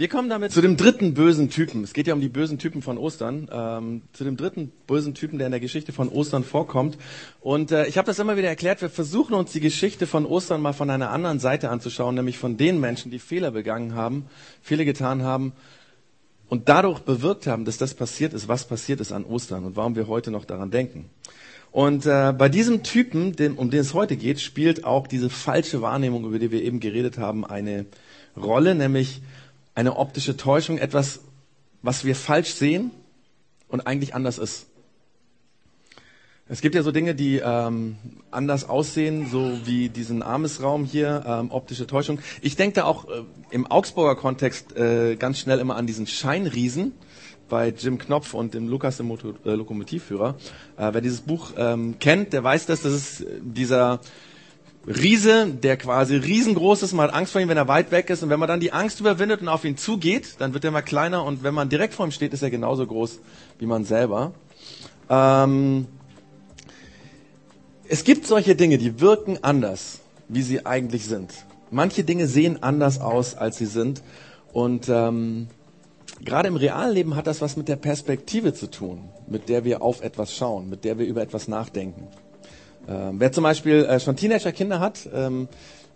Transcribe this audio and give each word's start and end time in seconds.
Wir 0.00 0.08
kommen 0.08 0.30
damit 0.30 0.50
zu 0.50 0.62
dem 0.62 0.78
dritten 0.78 1.12
bösen 1.12 1.50
Typen. 1.50 1.84
Es 1.84 1.92
geht 1.92 2.06
ja 2.06 2.14
um 2.14 2.22
die 2.22 2.30
bösen 2.30 2.58
Typen 2.58 2.80
von 2.80 2.96
Ostern. 2.96 3.50
Ähm, 3.52 4.00
zu 4.14 4.24
dem 4.24 4.38
dritten 4.38 4.72
bösen 4.86 5.12
Typen, 5.12 5.36
der 5.36 5.48
in 5.48 5.50
der 5.50 5.60
Geschichte 5.60 5.92
von 5.92 6.08
Ostern 6.08 6.42
vorkommt. 6.42 6.96
Und 7.42 7.70
äh, 7.70 7.84
ich 7.84 7.98
habe 7.98 8.06
das 8.06 8.18
immer 8.18 8.38
wieder 8.38 8.48
erklärt. 8.48 8.80
Wir 8.80 8.88
versuchen 8.88 9.34
uns 9.34 9.52
die 9.52 9.60
Geschichte 9.60 10.06
von 10.06 10.24
Ostern 10.24 10.62
mal 10.62 10.72
von 10.72 10.88
einer 10.88 11.10
anderen 11.10 11.38
Seite 11.38 11.68
anzuschauen, 11.68 12.14
nämlich 12.14 12.38
von 12.38 12.56
den 12.56 12.80
Menschen, 12.80 13.10
die 13.10 13.18
Fehler 13.18 13.50
begangen 13.50 13.94
haben, 13.94 14.24
Fehler 14.62 14.86
getan 14.86 15.22
haben 15.22 15.52
und 16.48 16.70
dadurch 16.70 17.00
bewirkt 17.00 17.46
haben, 17.46 17.66
dass 17.66 17.76
das 17.76 17.92
passiert 17.92 18.32
ist, 18.32 18.48
was 18.48 18.66
passiert 18.66 19.02
ist 19.02 19.12
an 19.12 19.26
Ostern 19.26 19.66
und 19.66 19.76
warum 19.76 19.96
wir 19.96 20.08
heute 20.08 20.30
noch 20.30 20.46
daran 20.46 20.70
denken. 20.70 21.10
Und 21.72 22.06
äh, 22.06 22.32
bei 22.32 22.48
diesem 22.48 22.82
Typen, 22.84 23.36
dem, 23.36 23.58
um 23.58 23.70
den 23.70 23.80
es 23.80 23.92
heute 23.92 24.16
geht, 24.16 24.40
spielt 24.40 24.82
auch 24.86 25.06
diese 25.06 25.28
falsche 25.28 25.82
Wahrnehmung, 25.82 26.24
über 26.24 26.38
die 26.38 26.50
wir 26.50 26.62
eben 26.62 26.80
geredet 26.80 27.18
haben, 27.18 27.44
eine 27.44 27.84
Rolle, 28.34 28.74
nämlich 28.74 29.20
eine 29.74 29.96
optische 29.96 30.36
Täuschung, 30.36 30.78
etwas, 30.78 31.20
was 31.82 32.04
wir 32.04 32.14
falsch 32.14 32.54
sehen 32.54 32.90
und 33.68 33.86
eigentlich 33.86 34.14
anders 34.14 34.38
ist. 34.38 34.66
Es 36.52 36.60
gibt 36.62 36.74
ja 36.74 36.82
so 36.82 36.90
Dinge, 36.90 37.14
die 37.14 37.36
ähm, 37.36 37.96
anders 38.32 38.68
aussehen, 38.68 39.28
so 39.30 39.56
wie 39.66 39.88
diesen 39.88 40.20
Armesraum 40.20 40.84
hier, 40.84 41.22
ähm, 41.24 41.52
optische 41.52 41.86
Täuschung. 41.86 42.18
Ich 42.42 42.56
denke 42.56 42.74
da 42.74 42.84
auch 42.86 43.08
äh, 43.08 43.22
im 43.50 43.68
Augsburger 43.68 44.16
Kontext 44.16 44.76
äh, 44.76 45.14
ganz 45.14 45.38
schnell 45.38 45.60
immer 45.60 45.76
an 45.76 45.86
diesen 45.86 46.08
Scheinriesen 46.08 46.92
bei 47.48 47.68
Jim 47.68 47.98
Knopf 47.98 48.34
und 48.34 48.54
dem 48.54 48.66
Lukas, 48.66 48.96
dem 48.96 49.06
Moto, 49.06 49.34
äh, 49.44 49.50
Lokomotivführer. 49.50 50.34
Äh, 50.76 50.92
wer 50.92 51.00
dieses 51.00 51.20
Buch 51.20 51.52
ähm, 51.56 52.00
kennt, 52.00 52.32
der 52.32 52.42
weiß 52.42 52.66
das, 52.66 52.82
das 52.82 52.94
ist 52.94 53.26
dieser 53.42 54.00
Riese, 54.86 55.46
der 55.46 55.76
quasi 55.76 56.16
riesengroß 56.16 56.82
ist, 56.82 56.92
man 56.92 57.08
hat 57.08 57.14
Angst 57.14 57.32
vor 57.32 57.40
ihm, 57.40 57.48
wenn 57.48 57.56
er 57.56 57.68
weit 57.68 57.90
weg 57.90 58.08
ist. 58.08 58.22
Und 58.22 58.30
wenn 58.30 58.40
man 58.40 58.48
dann 58.48 58.60
die 58.60 58.72
Angst 58.72 58.98
überwindet 59.00 59.42
und 59.42 59.48
auf 59.48 59.64
ihn 59.64 59.76
zugeht, 59.76 60.36
dann 60.38 60.54
wird 60.54 60.64
er 60.64 60.70
mal 60.70 60.82
kleiner. 60.82 61.24
Und 61.24 61.42
wenn 61.42 61.54
man 61.54 61.68
direkt 61.68 61.94
vor 61.94 62.06
ihm 62.06 62.12
steht, 62.12 62.32
ist 62.32 62.42
er 62.42 62.50
genauso 62.50 62.86
groß 62.86 63.18
wie 63.58 63.66
man 63.66 63.84
selber. 63.84 64.32
Ähm 65.08 65.86
es 67.88 68.04
gibt 68.04 68.26
solche 68.26 68.54
Dinge, 68.54 68.78
die 68.78 69.00
wirken 69.00 69.38
anders, 69.42 69.98
wie 70.28 70.42
sie 70.42 70.64
eigentlich 70.64 71.06
sind. 71.06 71.32
Manche 71.72 72.04
Dinge 72.04 72.28
sehen 72.28 72.62
anders 72.62 73.00
aus, 73.00 73.34
als 73.34 73.58
sie 73.58 73.66
sind. 73.66 74.02
Und 74.52 74.88
ähm, 74.88 75.48
gerade 76.24 76.48
im 76.48 76.56
realen 76.56 76.94
Leben 76.94 77.16
hat 77.16 77.26
das 77.26 77.40
was 77.40 77.56
mit 77.56 77.68
der 77.68 77.76
Perspektive 77.76 78.54
zu 78.54 78.70
tun, 78.70 79.08
mit 79.26 79.48
der 79.48 79.64
wir 79.64 79.82
auf 79.82 80.02
etwas 80.02 80.34
schauen, 80.34 80.70
mit 80.70 80.84
der 80.84 80.98
wir 80.98 81.06
über 81.06 81.20
etwas 81.20 81.48
nachdenken. 81.48 82.06
Ähm, 82.88 83.16
wer 83.18 83.32
zum 83.32 83.44
Beispiel 83.44 83.84
äh, 83.84 84.00
schon 84.00 84.16
Teenager-Kinder 84.16 84.80
hat 84.80 85.08
ähm, 85.14 85.48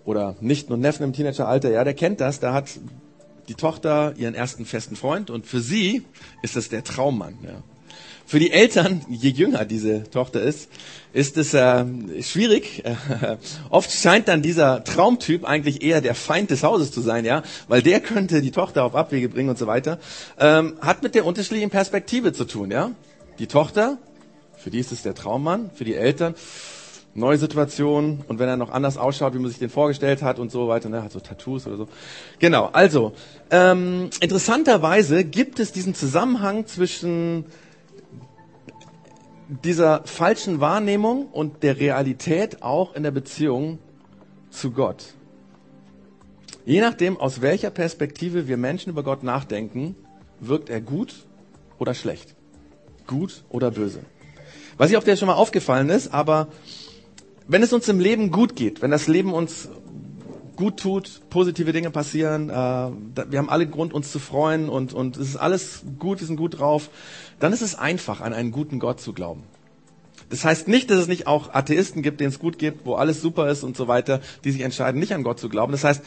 oder 0.05 0.37
nicht 0.41 0.69
nur 0.69 0.79
Neffen 0.79 1.05
im 1.05 1.13
Teenageralter, 1.13 1.71
ja, 1.71 1.85
der 1.85 1.95
kennt 1.95 2.21
das. 2.21 2.41
Da 2.41 2.53
hat 2.53 2.69
die 3.49 3.55
Tochter 3.55 4.15
ihren 4.17 4.35
ersten 4.35 4.65
festen 4.65 4.97
Freund 4.97 5.31
und 5.31 5.47
für 5.47 5.61
sie 5.61 6.05
ist 6.43 6.57
es 6.57 6.69
der 6.69 6.85
Traummann. 6.85 7.39
Ja. 7.43 7.63
Für 8.27 8.39
die 8.39 8.53
Eltern, 8.53 9.03
je 9.11 9.29
jünger 9.31 9.67
diese 9.67 10.05
Tochter 10.05 10.41
ist, 10.41 10.71
ist 11.13 11.37
es 11.37 11.53
äh, 11.53 11.85
schwierig. 12.23 12.83
oft 13.71 13.91
scheint 13.93 14.29
dann 14.29 14.41
dieser 14.41 14.83
Traumtyp 14.83 15.45
eigentlich 15.45 15.83
eher 15.83 16.01
der 16.01 16.15
Feind 16.15 16.51
des 16.51 16.63
Hauses 16.63 16.91
zu 16.91 17.03
sein, 17.03 17.27
ja, 17.27 17.43
weil 17.69 17.83
der 17.83 18.01
könnte 18.01 18.41
die 18.41 18.51
Tochter 18.51 18.85
auf 18.85 18.95
Abwege 18.95 19.29
bringen 19.29 19.51
und 19.51 19.59
so 19.59 19.67
weiter. 19.67 19.98
Ähm, 20.39 20.75
hat 20.81 21.03
mit 21.03 21.15
der 21.15 21.27
unterschiedlichen 21.27 21.71
Perspektive 21.71 22.33
zu 22.33 22.47
tun, 22.47 22.71
ja. 22.71 22.93
Die 23.39 23.47
Tochter, 23.47 23.98
für 24.57 24.71
die 24.71 24.79
ist 24.79 24.91
es 24.91 25.03
der 25.03 25.15
Traummann, 25.15 25.71
für 25.75 25.85
die 25.85 25.95
Eltern 25.95 26.35
neue 27.15 27.39
Situation 27.39 28.25
und 28.27 28.39
wenn 28.39 28.48
er 28.48 28.57
noch 28.57 28.70
anders 28.70 28.97
ausschaut, 28.97 29.34
wie 29.34 29.39
man 29.39 29.48
sich 29.48 29.59
den 29.59 29.70
vorgestellt 29.70 30.23
hat 30.23 30.39
und 30.39 30.51
so 30.51 30.69
weiter, 30.69 30.89
ne, 30.89 31.03
hat 31.03 31.12
so 31.12 31.20
Tattoos 31.20 31.67
oder 31.67 31.77
so. 31.77 31.89
Genau, 32.41 32.70
also 32.73 33.12
ähm, 33.51 34.11
interessanterweise 34.20 35.25
gibt 35.25 35.61
es 35.61 35.73
diesen 35.73 35.95
Zusammenhang 35.95 36.67
zwischen 36.67 37.47
dieser 39.48 40.03
falschen 40.05 40.61
Wahrnehmung 40.61 41.27
und 41.27 41.62
der 41.62 41.79
Realität 41.79 42.63
auch 42.63 42.95
in 42.95 43.02
der 43.02 43.11
Beziehung 43.11 43.79
zu 44.51 44.73
Gott. 44.73 45.14
Je 46.64 46.81
nachdem, 46.81 47.19
aus 47.19 47.42
welcher 47.42 47.70
Perspektive 47.70 48.48
wir 48.48 48.57
Menschen 48.57 48.91
über 48.91 49.02
Gott 49.02 49.23
nachdenken, 49.23 49.95
wirkt 50.41 50.70
er 50.70 50.81
gut 50.81 51.27
oder 51.79 51.95
schlecht, 51.95 52.35
gut 53.07 53.45
oder 53.51 53.70
böse. 53.70 54.01
Was 54.79 54.91
ich 54.91 54.96
auf 54.96 55.05
der 55.05 55.17
schon 55.17 55.27
mal 55.27 55.35
aufgefallen 55.35 55.91
ist, 55.91 56.13
aber 56.13 56.48
wenn 57.47 57.63
es 57.63 57.73
uns 57.73 57.89
im 57.89 58.01
Leben 58.01 58.31
gut 58.31 58.57
geht, 58.57 58.83
wenn 58.83 58.91
das 58.91 59.07
Leben 59.07 59.33
uns 59.33 59.69
gut 60.57 60.79
tut, 60.79 61.21
positive 61.31 61.73
Dinge 61.73 61.91
passieren, 61.91 62.49
äh, 62.49 62.53
wir 62.53 63.39
haben 63.39 63.51
alle 63.51 63.67
Grund, 63.67 63.93
uns 63.93 64.13
zu 64.13 64.19
freuen 64.19 64.69
und, 64.69 64.93
und 64.93 65.17
es 65.17 65.31
ist 65.31 65.37
alles 65.37 65.83
gut, 65.99 66.21
wir 66.21 66.27
sind 66.27 66.37
gut 66.37 66.59
drauf, 66.59 66.91
dann 67.41 67.53
ist 67.53 67.63
es 67.63 67.75
einfach, 67.75 68.21
an 68.21 68.33
einen 68.33 68.53
guten 68.53 68.79
Gott 68.79 69.01
zu 69.01 69.13
glauben. 69.13 69.43
Das 70.31 70.45
heißt 70.45 70.69
nicht, 70.69 70.91
dass 70.91 70.99
es 70.99 71.07
nicht 71.07 71.27
auch 71.27 71.53
Atheisten 71.55 72.03
gibt, 72.03 72.21
denen 72.21 72.31
es 72.31 72.39
gut 72.39 72.59
gibt, 72.59 72.87
wo 72.87 72.95
alles 72.95 73.21
super 73.21 73.49
ist 73.49 73.63
und 73.63 73.77
so 73.77 73.89
weiter, 73.89 74.21
die 74.45 74.53
sich 74.53 74.63
entscheiden, 74.63 74.99
nicht 74.99 75.13
an 75.13 75.23
Gott 75.23 75.39
zu 75.39 75.49
glauben. 75.49 75.73
Das 75.73 75.85
heißt, 75.85 76.03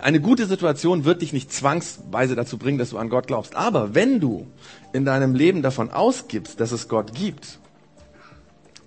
eine 0.00 0.20
gute 0.20 0.46
Situation 0.46 1.04
wird 1.04 1.22
dich 1.22 1.32
nicht 1.32 1.52
zwangsweise 1.52 2.34
dazu 2.34 2.56
bringen, 2.56 2.78
dass 2.78 2.90
du 2.90 2.98
an 2.98 3.10
Gott 3.10 3.26
glaubst. 3.26 3.56
Aber 3.56 3.94
wenn 3.94 4.20
du 4.20 4.46
in 4.92 5.04
deinem 5.04 5.34
Leben 5.34 5.62
davon 5.62 5.90
ausgibst, 5.90 6.60
dass 6.60 6.72
es 6.72 6.88
Gott 6.88 7.14
gibt 7.14 7.58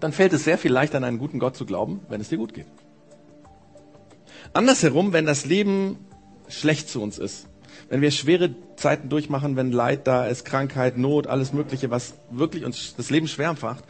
dann 0.02 0.12
fällt 0.12 0.34
es 0.34 0.44
sehr 0.44 0.58
viel 0.58 0.72
leichter, 0.72 0.98
an 0.98 1.04
einen 1.04 1.20
guten 1.20 1.40
Gott 1.40 1.56
zu 1.56 1.66
glauben, 1.66 2.02
wenn 2.10 2.20
es 2.20 2.30
dir 2.30 2.38
gut 2.38 2.54
geht. 2.54 2.66
Andersherum, 4.54 5.14
wenn 5.14 5.26
das 5.26 5.46
Leben 5.46 5.98
schlecht 6.50 6.90
zu 6.90 7.02
uns 7.02 7.18
ist, 7.18 7.48
wenn 7.88 8.02
wir 8.02 8.12
schwere 8.12 8.54
Zeiten 8.76 9.10
durchmachen, 9.10 9.56
wenn 9.56 9.72
Leid 9.72 10.08
da 10.08 10.26
ist, 10.26 10.44
Krankheit, 10.44 10.98
Not, 10.98 11.28
alles 11.28 11.54
Mögliche, 11.54 11.90
was 11.90 12.16
wirklich 12.30 12.66
uns 12.66 12.96
das 12.96 13.10
Leben 13.10 13.28
schwer 13.28 13.56
macht, 13.62 13.84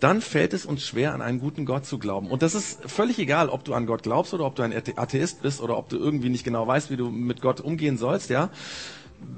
dann 0.00 0.20
fällt 0.20 0.52
es 0.52 0.66
uns 0.66 0.84
schwer, 0.84 1.14
an 1.14 1.22
einen 1.22 1.38
guten 1.38 1.64
Gott 1.64 1.86
zu 1.86 1.98
glauben. 1.98 2.30
Und 2.30 2.42
das 2.42 2.54
ist 2.54 2.80
völlig 2.90 3.18
egal, 3.18 3.48
ob 3.48 3.64
du 3.64 3.72
an 3.74 3.86
Gott 3.86 4.02
glaubst 4.02 4.34
oder 4.34 4.44
ob 4.44 4.56
du 4.56 4.62
ein 4.62 4.74
Atheist 4.74 5.42
bist 5.42 5.60
oder 5.60 5.78
ob 5.78 5.88
du 5.88 5.96
irgendwie 5.96 6.28
nicht 6.28 6.44
genau 6.44 6.66
weißt, 6.66 6.90
wie 6.90 6.96
du 6.96 7.10
mit 7.10 7.40
Gott 7.40 7.60
umgehen 7.60 7.96
sollst, 7.96 8.30
ja 8.30 8.50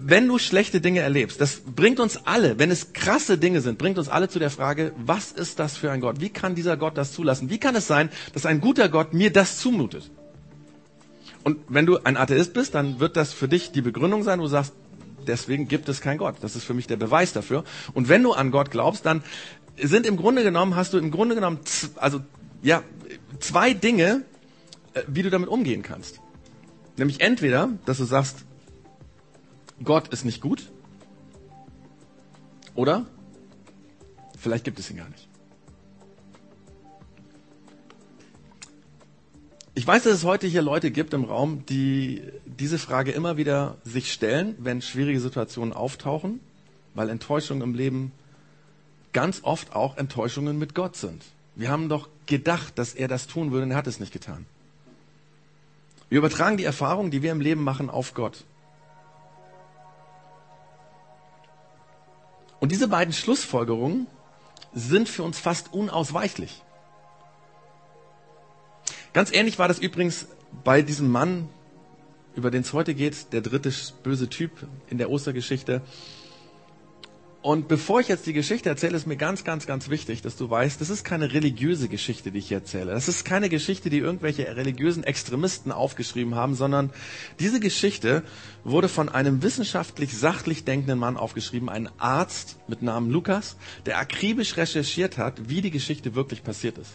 wenn 0.06 0.28
du 0.28 0.38
schlechte 0.38 0.80
Dinge 0.80 1.00
erlebst, 1.00 1.40
das 1.40 1.60
bringt 1.60 1.98
uns 1.98 2.26
alle, 2.26 2.58
wenn 2.58 2.70
es 2.70 2.92
krasse 2.92 3.38
Dinge 3.38 3.62
sind, 3.62 3.78
bringt 3.78 3.96
uns 3.96 4.08
alle 4.08 4.28
zu 4.28 4.38
der 4.38 4.50
Frage, 4.50 4.92
was 4.96 5.32
ist 5.32 5.58
das 5.58 5.76
für 5.76 5.90
ein 5.90 6.00
Gott? 6.00 6.20
Wie 6.20 6.28
kann 6.28 6.54
dieser 6.54 6.76
Gott 6.76 6.98
das 6.98 7.12
zulassen? 7.12 7.48
Wie 7.48 7.58
kann 7.58 7.74
es 7.74 7.86
sein, 7.86 8.10
dass 8.34 8.44
ein 8.44 8.60
guter 8.60 8.88
Gott 8.88 9.14
mir 9.14 9.32
das 9.32 9.58
zumutet? 9.58 10.10
Und 11.42 11.58
wenn 11.68 11.86
du 11.86 11.98
ein 12.04 12.16
Atheist 12.16 12.52
bist, 12.52 12.74
dann 12.74 13.00
wird 13.00 13.16
das 13.16 13.32
für 13.32 13.48
dich 13.48 13.72
die 13.72 13.82
Begründung 13.82 14.22
sein, 14.22 14.38
wo 14.40 14.44
du 14.44 14.48
sagst, 14.48 14.74
deswegen 15.26 15.68
gibt 15.68 15.88
es 15.88 16.00
kein 16.00 16.18
Gott. 16.18 16.36
Das 16.40 16.56
ist 16.56 16.64
für 16.64 16.74
mich 16.74 16.86
der 16.86 16.96
Beweis 16.96 17.32
dafür. 17.32 17.64
Und 17.92 18.08
wenn 18.08 18.22
du 18.22 18.32
an 18.32 18.50
Gott 18.50 18.70
glaubst, 18.70 19.06
dann 19.06 19.22
sind 19.80 20.06
im 20.06 20.16
Grunde 20.16 20.42
genommen, 20.42 20.76
hast 20.76 20.92
du 20.92 20.98
im 20.98 21.10
Grunde 21.10 21.34
genommen, 21.34 21.60
also, 21.96 22.20
ja, 22.62 22.82
zwei 23.40 23.74
Dinge, 23.74 24.22
äh, 24.94 25.02
wie 25.06 25.22
du 25.22 25.30
damit 25.30 25.48
umgehen 25.48 25.82
kannst. 25.82 26.20
Nämlich 26.96 27.20
entweder, 27.20 27.70
dass 27.86 27.98
du 27.98 28.04
sagst, 28.04 28.44
Gott 29.82 30.08
ist 30.08 30.24
nicht 30.24 30.40
gut? 30.40 30.70
Oder? 32.74 33.06
Vielleicht 34.38 34.64
gibt 34.64 34.78
es 34.78 34.90
ihn 34.90 34.96
gar 34.96 35.08
nicht. 35.08 35.28
Ich 39.76 39.86
weiß, 39.86 40.04
dass 40.04 40.12
es 40.12 40.24
heute 40.24 40.46
hier 40.46 40.62
Leute 40.62 40.92
gibt 40.92 41.14
im 41.14 41.24
Raum, 41.24 41.66
die 41.66 42.22
diese 42.46 42.78
Frage 42.78 43.10
immer 43.10 43.36
wieder 43.36 43.76
sich 43.82 44.12
stellen, 44.12 44.54
wenn 44.58 44.80
schwierige 44.80 45.18
Situationen 45.18 45.72
auftauchen, 45.72 46.38
weil 46.94 47.08
Enttäuschungen 47.08 47.62
im 47.62 47.74
Leben 47.74 48.12
ganz 49.12 49.40
oft 49.42 49.74
auch 49.74 49.96
Enttäuschungen 49.96 50.58
mit 50.58 50.74
Gott 50.76 50.94
sind. 50.94 51.24
Wir 51.56 51.70
haben 51.70 51.88
doch 51.88 52.08
gedacht, 52.26 52.78
dass 52.78 52.94
er 52.94 53.08
das 53.08 53.26
tun 53.26 53.50
würde 53.50 53.64
und 53.64 53.72
er 53.72 53.76
hat 53.76 53.88
es 53.88 53.98
nicht 53.98 54.12
getan. 54.12 54.46
Wir 56.08 56.18
übertragen 56.18 56.56
die 56.56 56.64
Erfahrungen, 56.64 57.10
die 57.10 57.22
wir 57.22 57.32
im 57.32 57.40
Leben 57.40 57.64
machen, 57.64 57.90
auf 57.90 58.14
Gott. 58.14 58.44
Und 62.64 62.72
diese 62.72 62.88
beiden 62.88 63.12
Schlussfolgerungen 63.12 64.06
sind 64.72 65.10
für 65.10 65.22
uns 65.22 65.38
fast 65.38 65.74
unausweichlich. 65.74 66.62
Ganz 69.12 69.30
ähnlich 69.30 69.58
war 69.58 69.68
das 69.68 69.78
übrigens 69.78 70.28
bei 70.64 70.80
diesem 70.80 71.12
Mann, 71.12 71.50
über 72.34 72.50
den 72.50 72.62
es 72.62 72.72
heute 72.72 72.94
geht, 72.94 73.34
der 73.34 73.42
dritte 73.42 73.70
böse 74.02 74.30
Typ 74.30 74.66
in 74.88 74.96
der 74.96 75.10
Ostergeschichte. 75.10 75.82
Und 77.44 77.68
bevor 77.68 78.00
ich 78.00 78.08
jetzt 78.08 78.24
die 78.24 78.32
Geschichte 78.32 78.70
erzähle, 78.70 78.96
ist 78.96 79.06
mir 79.06 79.18
ganz, 79.18 79.44
ganz, 79.44 79.66
ganz 79.66 79.90
wichtig, 79.90 80.22
dass 80.22 80.34
du 80.34 80.48
weißt, 80.48 80.80
das 80.80 80.88
ist 80.88 81.04
keine 81.04 81.34
religiöse 81.34 81.88
Geschichte, 81.90 82.30
die 82.30 82.38
ich 82.38 82.48
hier 82.48 82.56
erzähle. 82.56 82.92
Das 82.92 83.06
ist 83.06 83.26
keine 83.26 83.50
Geschichte, 83.50 83.90
die 83.90 83.98
irgendwelche 83.98 84.56
religiösen 84.56 85.04
Extremisten 85.04 85.70
aufgeschrieben 85.70 86.36
haben, 86.36 86.54
sondern 86.54 86.88
diese 87.40 87.60
Geschichte 87.60 88.22
wurde 88.64 88.88
von 88.88 89.10
einem 89.10 89.42
wissenschaftlich 89.42 90.16
sachlich 90.16 90.64
denkenden 90.64 90.98
Mann 90.98 91.18
aufgeschrieben, 91.18 91.68
ein 91.68 91.90
Arzt 91.98 92.56
mit 92.66 92.80
Namen 92.80 93.10
Lukas, 93.10 93.58
der 93.84 93.98
akribisch 93.98 94.56
recherchiert 94.56 95.18
hat, 95.18 95.50
wie 95.50 95.60
die 95.60 95.70
Geschichte 95.70 96.14
wirklich 96.14 96.44
passiert 96.44 96.78
ist. 96.78 96.92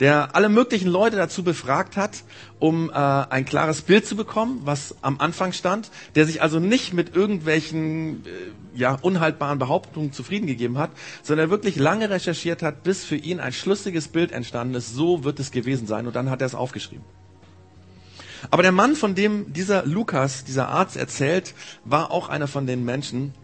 der 0.00 0.34
alle 0.34 0.48
möglichen 0.48 0.88
Leute 0.88 1.16
dazu 1.16 1.42
befragt 1.42 1.96
hat, 1.96 2.22
um 2.58 2.90
äh, 2.90 2.92
ein 2.92 3.44
klares 3.44 3.82
Bild 3.82 4.06
zu 4.06 4.16
bekommen, 4.16 4.60
was 4.64 4.94
am 5.02 5.20
Anfang 5.20 5.52
stand, 5.52 5.90
der 6.14 6.26
sich 6.26 6.42
also 6.42 6.60
nicht 6.60 6.92
mit 6.92 7.16
irgendwelchen 7.16 8.24
äh, 8.26 8.30
ja, 8.74 8.96
unhaltbaren 9.00 9.58
Behauptungen 9.66 10.12
zufrieden 10.12 10.46
gegeben 10.46 10.78
hat, 10.78 10.90
sondern 11.22 11.50
wirklich 11.50 11.76
lange 11.76 12.08
recherchiert 12.08 12.62
hat, 12.62 12.82
bis 12.84 13.04
für 13.04 13.16
ihn 13.16 13.40
ein 13.40 13.52
schlüssiges 13.52 14.08
Bild 14.08 14.32
entstanden 14.32 14.74
ist, 14.74 14.94
so 14.94 15.24
wird 15.24 15.40
es 15.40 15.50
gewesen 15.50 15.86
sein 15.86 16.06
und 16.06 16.14
dann 16.14 16.30
hat 16.30 16.40
er 16.40 16.46
es 16.46 16.54
aufgeschrieben. 16.54 17.04
Aber 18.50 18.62
der 18.62 18.72
Mann, 18.72 18.94
von 18.94 19.14
dem 19.14 19.52
dieser 19.52 19.84
Lukas, 19.84 20.44
dieser 20.44 20.68
Arzt 20.68 20.96
erzählt, 20.96 21.54
war 21.84 22.10
auch 22.10 22.28
einer 22.28 22.46
von 22.46 22.66
den 22.66 22.84
Menschen, 22.84 23.34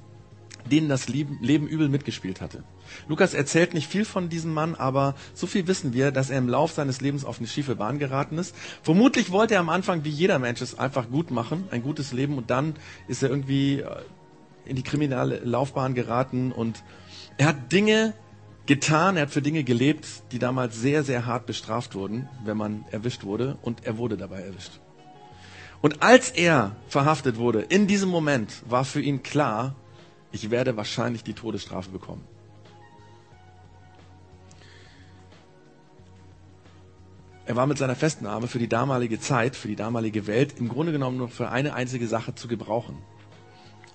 denen 0.70 0.88
das 0.88 1.08
Leben 1.08 1.66
übel 1.66 1.88
mitgespielt 1.88 2.40
hatte. 2.40 2.62
Lukas 3.08 3.34
erzählt 3.34 3.74
nicht 3.74 3.90
viel 3.90 4.04
von 4.04 4.28
diesem 4.28 4.52
Mann, 4.52 4.74
aber 4.74 5.14
so 5.34 5.46
viel 5.46 5.66
wissen 5.66 5.92
wir, 5.92 6.12
dass 6.12 6.30
er 6.30 6.38
im 6.38 6.48
Lauf 6.48 6.72
seines 6.72 7.00
Lebens 7.00 7.24
auf 7.24 7.38
eine 7.38 7.48
schiefe 7.48 7.74
Bahn 7.74 7.98
geraten 7.98 8.38
ist. 8.38 8.54
Vermutlich 8.82 9.32
wollte 9.32 9.54
er 9.54 9.60
am 9.60 9.70
Anfang, 9.70 10.04
wie 10.04 10.10
jeder 10.10 10.38
Mensch 10.38 10.60
es 10.60 10.78
einfach 10.78 11.10
gut 11.10 11.30
machen, 11.30 11.64
ein 11.70 11.82
gutes 11.82 12.12
Leben, 12.12 12.36
und 12.36 12.50
dann 12.50 12.74
ist 13.08 13.22
er 13.22 13.30
irgendwie 13.30 13.80
äh, 13.80 13.86
in 14.64 14.76
die 14.76 14.82
kriminelle 14.82 15.38
Laufbahn 15.38 15.94
geraten 15.94 16.53
und 16.53 16.82
er 17.37 17.47
hat 17.47 17.73
Dinge 17.73 18.14
getan, 18.67 19.17
er 19.17 19.23
hat 19.23 19.31
für 19.31 19.43
Dinge 19.43 19.64
gelebt, 19.64 20.06
die 20.32 20.38
damals 20.38 20.81
sehr, 20.81 21.03
sehr 21.03 21.26
hart 21.26 21.47
bestraft 21.47 21.94
wurden, 21.94 22.29
wenn 22.44 22.56
man 22.56 22.85
erwischt 22.91 23.25
wurde, 23.25 23.59
und 23.62 23.85
er 23.85 23.99
wurde 23.99 24.17
dabei 24.17 24.41
erwischt. 24.43 24.81
Und 25.81 26.03
als 26.03 26.31
er 26.31 26.76
verhaftet 26.87 27.38
wurde, 27.38 27.61
in 27.62 27.88
diesem 27.88 28.09
Moment 28.09 28.62
war 28.69 28.85
für 28.85 29.00
ihn 29.00 29.23
klar, 29.23 29.75
ich 30.31 30.50
werde 30.50 30.76
wahrscheinlich 30.76 31.25
die 31.25 31.35
Todesstrafe 31.35 31.91
bekommen. 31.91 32.25
Er 37.44 37.56
war 37.56 37.67
mit 37.67 37.76
seiner 37.76 37.97
Festnahme 37.97 38.47
für 38.47 38.61
die 38.61 38.69
damalige 38.69 39.19
Zeit, 39.19 39.56
für 39.56 39.67
die 39.67 39.76
damalige 39.76 40.29
Welt 40.29 40.55
im 40.58 40.69
Grunde 40.69 40.93
genommen 40.93 41.19
nur 41.19 41.29
für 41.29 41.50
eine 41.50 41.75
einzige 41.75 42.06
Sache 42.06 42.37
zu 42.37 42.47
gebrauchen. 42.47 42.97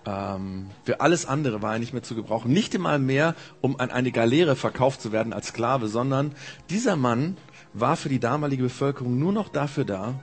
Ähm, 0.08 0.70
für 0.86 1.02
alles 1.02 1.26
andere 1.26 1.62
war 1.62 1.74
er 1.74 1.80
nicht 1.80 1.92
mehr 1.92 2.02
zu 2.02 2.16
gebrauchen. 2.16 2.52
Nicht 2.52 2.74
einmal 2.74 2.98
mehr, 2.98 3.36
um 3.60 3.78
an 3.78 3.92
eine 3.92 4.14
Galeere 4.14 4.56
verkauft 4.56 5.02
zu 5.02 5.12
werden 5.12 5.34
als 5.34 5.48
Sklave, 5.48 5.90
sondern 5.90 6.34
dieser 6.70 6.96
Mann 6.96 7.36
war 7.74 7.98
für 7.98 8.08
die 8.08 8.20
damalige 8.20 8.64
Bevölkerung 8.64 9.20
nur 9.20 9.34
noch 9.34 9.50
dafür 9.50 9.84
da, 9.84 10.14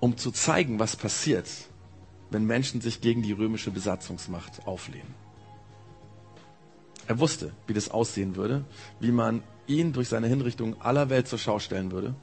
um 0.00 0.16
zu 0.16 0.30
zeigen, 0.30 0.78
was 0.78 0.96
passiert, 0.96 1.48
wenn 2.30 2.46
Menschen 2.46 2.80
sich 2.80 3.02
gegen 3.02 3.20
die 3.22 3.32
römische 3.32 3.70
Besatzungsmacht 3.70 4.66
auflehnen. 4.66 5.14
Er 7.06 7.18
wusste, 7.18 7.52
wie 7.66 7.74
das 7.74 7.90
aussehen 7.90 8.36
würde, 8.36 8.64
wie 9.00 9.12
man 9.12 9.42
ihn 9.66 9.92
durch 9.92 10.08
seine 10.08 10.28
Hinrichtung 10.28 10.80
aller 10.80 11.10
Welt 11.10 11.28
zur 11.28 11.38
Schau 11.38 11.58
stellen 11.58 11.92
würde. 11.92 12.14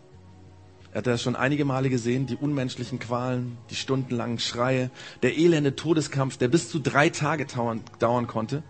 Er 0.91 0.99
hatte 0.99 1.09
das 1.11 1.21
schon 1.21 1.35
einige 1.35 1.65
Male 1.65 1.89
gesehen, 1.89 2.27
die 2.27 2.35
unmenschlichen 2.35 2.97
Qualen, 2.97 3.57
die 3.69 3.75
stundenlangen 3.75 4.39
Schreie, 4.39 4.89
der 5.21 5.37
elende 5.37 5.75
Todeskampf, 5.75 6.37
der 6.37 6.47
bis 6.47 6.69
zu 6.69 6.79
drei 6.79 7.09
Tage 7.09 7.45
dauern, 7.45 7.81
dauern 7.99 8.27
konnte. 8.27 8.63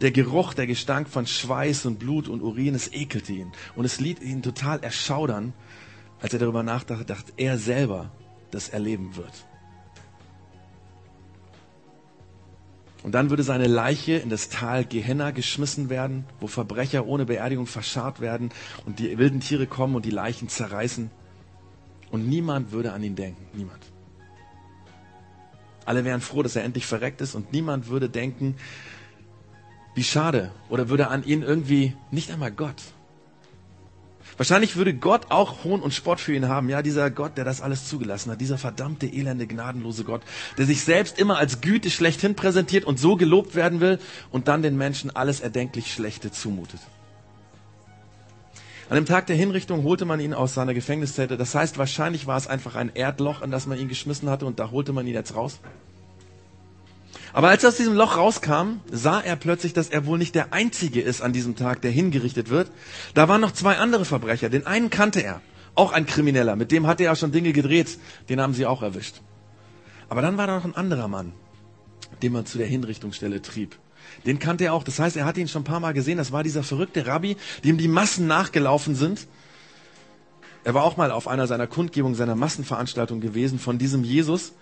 Der 0.00 0.10
Geruch, 0.10 0.54
der 0.54 0.66
Gestank 0.66 1.08
von 1.08 1.26
Schweiß 1.26 1.84
und 1.86 1.98
Blut 1.98 2.28
und 2.28 2.42
Urin, 2.42 2.74
es 2.74 2.88
ekelte 2.88 3.32
ihn. 3.32 3.52
Und 3.76 3.84
es 3.84 4.00
ließ 4.00 4.20
ihn 4.20 4.42
total 4.42 4.80
erschaudern, 4.82 5.52
als 6.20 6.32
er 6.32 6.38
darüber 6.38 6.62
nachdachte, 6.62 7.04
dachte 7.04 7.32
er 7.36 7.58
selber 7.58 8.10
das 8.50 8.68
erleben 8.70 9.16
wird. 9.16 9.46
Und 13.02 13.12
dann 13.12 13.30
würde 13.30 13.42
seine 13.42 13.66
Leiche 13.66 14.14
in 14.14 14.28
das 14.28 14.50
Tal 14.50 14.84
Gehenna 14.84 15.30
geschmissen 15.30 15.88
werden, 15.88 16.24
wo 16.38 16.46
Verbrecher 16.46 17.06
ohne 17.06 17.24
Beerdigung 17.24 17.66
verscharrt 17.66 18.20
werden 18.20 18.50
und 18.84 18.98
die 18.98 19.16
wilden 19.16 19.40
Tiere 19.40 19.66
kommen 19.66 19.94
und 19.94 20.04
die 20.04 20.10
Leichen 20.10 20.48
zerreißen. 20.48 21.10
Und 22.10 22.28
niemand 22.28 22.72
würde 22.72 22.92
an 22.92 23.02
ihn 23.02 23.16
denken. 23.16 23.46
Niemand. 23.56 23.84
Alle 25.84 26.04
wären 26.04 26.20
froh, 26.20 26.42
dass 26.42 26.56
er 26.56 26.64
endlich 26.64 26.86
verreckt 26.86 27.20
ist 27.20 27.34
und 27.34 27.52
niemand 27.52 27.88
würde 27.88 28.08
denken, 28.08 28.56
wie 29.94 30.04
schade. 30.04 30.52
Oder 30.68 30.88
würde 30.88 31.08
an 31.08 31.24
ihn 31.24 31.42
irgendwie, 31.42 31.96
nicht 32.10 32.30
einmal 32.30 32.52
Gott, 32.52 32.82
Wahrscheinlich 34.40 34.76
würde 34.76 34.94
Gott 34.94 35.30
auch 35.30 35.64
Hohn 35.64 35.82
und 35.82 35.92
Spott 35.92 36.18
für 36.18 36.34
ihn 36.34 36.48
haben. 36.48 36.70
Ja, 36.70 36.80
dieser 36.80 37.10
Gott, 37.10 37.36
der 37.36 37.44
das 37.44 37.60
alles 37.60 37.86
zugelassen 37.86 38.32
hat, 38.32 38.40
dieser 38.40 38.56
verdammte, 38.56 39.06
elende, 39.06 39.46
gnadenlose 39.46 40.02
Gott, 40.02 40.22
der 40.56 40.64
sich 40.64 40.82
selbst 40.82 41.18
immer 41.18 41.36
als 41.36 41.60
Güte 41.60 41.90
schlechthin 41.90 42.34
präsentiert 42.34 42.86
und 42.86 42.98
so 42.98 43.16
gelobt 43.16 43.54
werden 43.54 43.80
will 43.80 43.98
und 44.30 44.48
dann 44.48 44.62
den 44.62 44.78
Menschen 44.78 45.14
alles 45.14 45.40
erdenklich 45.40 45.92
Schlechte 45.92 46.32
zumutet. 46.32 46.80
An 48.90 48.96
dem 48.96 49.06
Tag 49.06 49.28
der 49.28 49.36
Hinrichtung 49.36 49.84
holte 49.84 50.04
man 50.04 50.18
ihn 50.18 50.34
aus 50.34 50.54
seiner 50.54 50.74
Gefängniszelle. 50.74 51.36
Das 51.36 51.54
heißt, 51.54 51.78
wahrscheinlich 51.78 52.26
war 52.26 52.36
es 52.36 52.48
einfach 52.48 52.74
ein 52.74 52.90
Erdloch, 52.92 53.40
in 53.40 53.52
das 53.52 53.68
man 53.68 53.78
ihn 53.78 53.86
geschmissen 53.86 54.28
hatte 54.28 54.46
und 54.46 54.58
da 54.58 54.72
holte 54.72 54.92
man 54.92 55.06
ihn 55.06 55.14
jetzt 55.14 55.36
raus. 55.36 55.60
Aber 57.32 57.50
als 57.50 57.62
er 57.62 57.68
aus 57.68 57.76
diesem 57.76 57.94
Loch 57.94 58.16
rauskam, 58.16 58.80
sah 58.90 59.20
er 59.20 59.36
plötzlich, 59.36 59.74
dass 59.74 59.90
er 59.90 60.06
wohl 60.06 60.18
nicht 60.18 60.34
der 60.34 60.52
Einzige 60.52 61.00
ist 61.00 61.22
an 61.22 61.32
diesem 61.32 61.54
Tag, 61.54 61.82
der 61.82 61.92
hingerichtet 61.92 62.50
wird. 62.50 62.72
Da 63.14 63.28
waren 63.28 63.40
noch 63.40 63.52
zwei 63.52 63.76
andere 63.76 64.04
Verbrecher. 64.04 64.48
Den 64.48 64.66
einen 64.66 64.90
kannte 64.90 65.20
er, 65.20 65.40
auch 65.76 65.92
ein 65.92 66.04
Krimineller. 66.04 66.56
Mit 66.56 66.72
dem 66.72 66.88
hatte 66.88 67.04
er 67.04 67.14
schon 67.14 67.30
Dinge 67.30 67.52
gedreht. 67.52 67.96
Den 68.28 68.40
haben 68.40 68.54
sie 68.54 68.66
auch 68.66 68.82
erwischt. 68.82 69.20
Aber 70.08 70.20
dann 70.20 70.36
war 70.36 70.48
da 70.48 70.56
noch 70.56 70.64
ein 70.64 70.74
anderer 70.74 71.06
Mann, 71.06 71.32
den 72.22 72.32
man 72.32 72.46
zu 72.46 72.58
der 72.58 72.66
Hinrichtungsstelle 72.66 73.42
trieb. 73.42 73.76
Den 74.26 74.38
kannte 74.38 74.64
er 74.64 74.74
auch. 74.74 74.84
Das 74.84 74.98
heißt, 74.98 75.16
er 75.16 75.24
hatte 75.24 75.40
ihn 75.40 75.48
schon 75.48 75.62
ein 75.62 75.66
paar 75.66 75.80
Mal 75.80 75.92
gesehen. 75.92 76.18
Das 76.18 76.32
war 76.32 76.42
dieser 76.42 76.62
verrückte 76.62 77.06
Rabbi, 77.06 77.36
dem 77.64 77.78
die 77.78 77.88
Massen 77.88 78.26
nachgelaufen 78.26 78.94
sind. 78.94 79.26
Er 80.64 80.74
war 80.74 80.84
auch 80.84 80.96
mal 80.96 81.10
auf 81.10 81.26
einer 81.26 81.46
seiner 81.46 81.66
Kundgebungen, 81.66 82.14
seiner 82.14 82.34
Massenveranstaltung 82.34 83.20
gewesen 83.20 83.58
von 83.58 83.78
diesem 83.78 84.04
Jesus. 84.04 84.52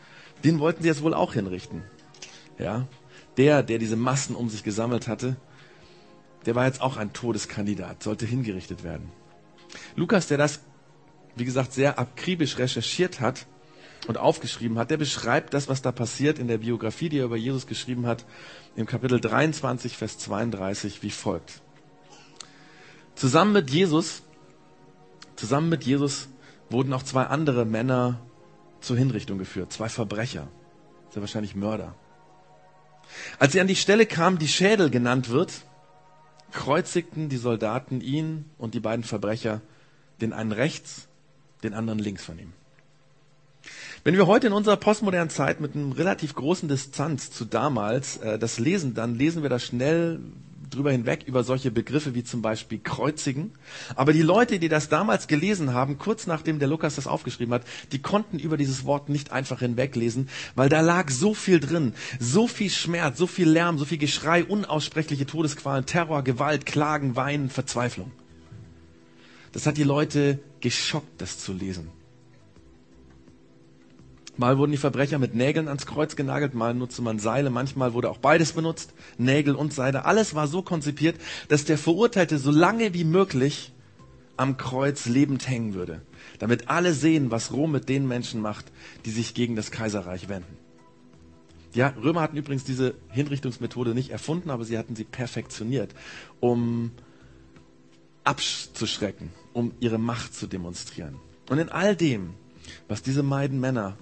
Den 0.45 0.61
wollten 0.61 0.83
sie 0.83 0.89
jetzt 0.89 1.03
wohl 1.03 1.15
auch 1.15 1.35
hinrichten. 1.35 1.83
Ja, 2.59 2.87
der, 3.37 3.63
der 3.63 3.79
diese 3.79 3.97
Massen 3.97 4.37
um 4.37 4.49
sich 4.49 4.63
gesammelt 4.63 5.09
hatte, 5.09 5.37
der 6.47 6.55
war 6.55 6.67
jetzt 6.67 6.81
auch 6.81 6.97
ein 6.97 7.13
Todeskandidat, 7.13 8.03
sollte 8.03 8.27
hingerichtet 8.27 8.85
werden. 8.85 9.11
Lukas, 9.97 10.29
der 10.29 10.39
das, 10.39 10.61
wie 11.37 11.45
gesagt, 11.45 11.73
sehr 11.73 11.99
akribisch 11.99 12.59
recherchiert 12.59 13.21
hat 13.21 13.47
und 14.07 14.19
aufgeschrieben 14.19 14.79
hat, 14.79 14.91
der 14.91 14.97
beschreibt 14.97 15.55
das, 15.55 15.69
was 15.69 15.83
da 15.83 15.93
passiert 15.93 16.39
in 16.39 16.49
der 16.49 16.59
Biografie, 16.59 17.09
die 17.09 17.19
er 17.19 17.25
über 17.25 17.37
Jesus 17.37 17.67
geschrieben 17.67 18.07
hat, 18.07 18.25
im 18.77 18.87
Kapitel 18.87 19.21
23, 19.21 19.97
Vers 19.97 20.19
32, 20.19 21.03
wie 21.03 21.11
folgt. 21.11 21.61
Zusammen 23.15 23.53
mit 23.53 23.71
Jesus, 23.71 24.23
zusammen 25.37 25.69
mit 25.69 25.85
Jesus 25.85 26.29
wurden 26.71 26.93
auch 26.93 27.03
zwei 27.03 27.25
andere 27.25 27.65
Männer 27.65 28.21
zur 28.81 28.97
Hinrichtung 28.97 29.39
geführt, 29.39 29.73
zwei 29.73 29.89
Verbrecher, 29.89 30.49
sehr 31.11 31.23
wahrscheinlich 31.23 31.57
Mörder. 31.57 31.95
Als 33.39 33.53
sie 33.53 33.61
an 33.61 33.67
die 33.67 33.77
Stelle 33.77 34.07
kamen, 34.07 34.39
die 34.39 34.49
Schädel 34.49 34.91
genannt 34.91 35.31
wird, 35.31 35.53
kreuzigten 36.53 37.29
die 37.29 37.37
Soldaten 37.37 38.01
ihn 38.01 38.45
und 38.59 38.75
die 38.75 38.81
beiden 38.81 39.05
Verbrecher, 39.05 39.61
den 40.21 40.33
einen 40.33 40.53
rechts, 40.53 41.09
den 41.63 41.75
anderen 41.75 41.99
links 41.99 42.25
von 42.25 42.39
ihm. 42.39 42.53
Wenn 44.09 44.17
wir 44.17 44.27
heute 44.27 44.47
in 44.47 44.55
unserer 44.55 44.79
postmodernen 44.79 45.29
Zeit 45.29 45.61
mit 45.61 45.75
einem 45.75 45.93
relativ 45.93 46.35
großen 46.35 46.67
Distanz 46.67 47.31
zu 47.31 47.45
damals 47.45 48.17
äh, 48.17 48.39
das 48.39 48.59
lesen, 48.59 48.95
dann 48.95 49.15
lesen 49.15 49.43
wir 49.43 49.51
das 49.51 49.63
schnell 49.63 50.21
drüber 50.71 50.93
hinweg 50.93 51.25
über 51.27 51.45
solche 51.45 51.71
Begriffe 51.71 52.15
wie 52.15 52.25
zum 52.25 52.41
Beispiel 52.41 52.79
Kreuzigen. 52.79 53.53
Aber 53.97 54.15
die 54.15 54.23
Leute, 54.23 54.59
die 54.61 54.71
das 54.71 54.89
damals 54.89 55.27
gelesen 55.27 55.75
haben, 55.75 55.99
kurz 55.99 56.27
nachdem 56.27 56.59
der 56.59 56.69
Lukas 56.69 56.95
das 56.95 57.07
aufgeschrieben 57.07 57.53
hat, 57.53 57.65
die 57.93 57.99
konnten 57.99 58.39
über 58.39 58.57
dieses 58.57 58.87
Wort 58.87 59.11
nicht 59.11 59.31
einfach 59.31 59.59
hinweglesen, 59.59 60.31
weil 60.55 60.71
da 60.71 60.81
lag 60.81 61.11
so 61.11 61.35
viel 61.35 61.61
drin. 61.61 61.93
So 62.19 62.47
viel 62.47 62.71
Schmerz, 62.71 63.19
so 63.19 63.27
viel 63.27 63.51
Lärm, 63.51 63.77
so 63.77 63.85
viel 63.85 63.99
Geschrei, 63.99 64.43
unaussprechliche 64.43 65.27
Todesqualen, 65.27 65.85
Terror, 65.85 66.23
Gewalt, 66.25 66.65
Klagen, 66.65 67.15
Weinen, 67.15 67.51
Verzweiflung. 67.51 68.11
Das 69.53 69.67
hat 69.67 69.77
die 69.77 69.85
Leute 69.85 70.39
geschockt, 70.61 71.21
das 71.21 71.39
zu 71.39 71.53
lesen. 71.53 71.98
Mal 74.39 74.57
wurden 74.57 74.71
die 74.71 74.79
Verbrecher 74.79 75.19
mit 75.19 75.35
Nägeln 75.35 75.67
ans 75.67 75.85
Kreuz 75.85 76.15
genagelt, 76.15 76.55
mal 76.55 76.73
nutzte 76.73 77.03
man 77.03 77.19
Seile, 77.19 77.51
manchmal 77.51 77.93
wurde 77.93 78.09
auch 78.09 78.19
beides 78.19 78.53
benutzt, 78.53 78.95
Nägel 79.19 79.57
und 79.57 79.75
Seile. 79.75 80.05
Alles 80.05 80.37
war 80.37 80.47
so 80.47 80.63
konzipiert, 80.63 81.17
dass 81.49 81.65
der 81.65 81.77
Verurteilte 81.77 82.39
so 82.39 82.53
lange 82.53 82.95
wie 82.95 83.03
möglich 83.03 83.73
am 84.37 84.57
Kreuz 84.57 85.07
lebend 85.07 85.49
hängen 85.49 85.75
würde, 85.75 86.03
damit 86.39 86.69
alle 86.71 86.95
sehen, 86.95 87.33
was 87.33 87.53
Rom 87.53 87.73
mit 87.73 87.89
den 87.89 88.07
Menschen 88.07 88.41
macht, 88.41 88.67
die 89.05 89.11
sich 89.11 89.35
gegen 89.35 89.57
das 89.57 89.73
Kaiserreich 89.73 90.29
wenden. 90.29 90.57
Die 91.75 91.83
Römer 91.83 92.21
hatten 92.21 92.37
übrigens 92.37 92.63
diese 92.63 92.95
Hinrichtungsmethode 93.09 93.93
nicht 93.93 94.11
erfunden, 94.11 94.51
aber 94.51 94.65
sie 94.65 94.79
hatten 94.79 94.95
sie 94.95 95.05
perfektioniert, 95.05 95.97
um 96.39 96.93
abzuschrecken, 98.23 99.31
um 99.53 99.73
ihre 99.81 99.99
Macht 99.99 100.33
zu 100.33 100.47
demonstrieren. 100.47 101.17
Und 101.51 101.59
in 101.59 101.71
all 101.71 101.97
dem, 101.97 102.35
was 102.87 103.03
diese 103.03 103.25
beiden 103.25 103.59
Männer 103.59 103.97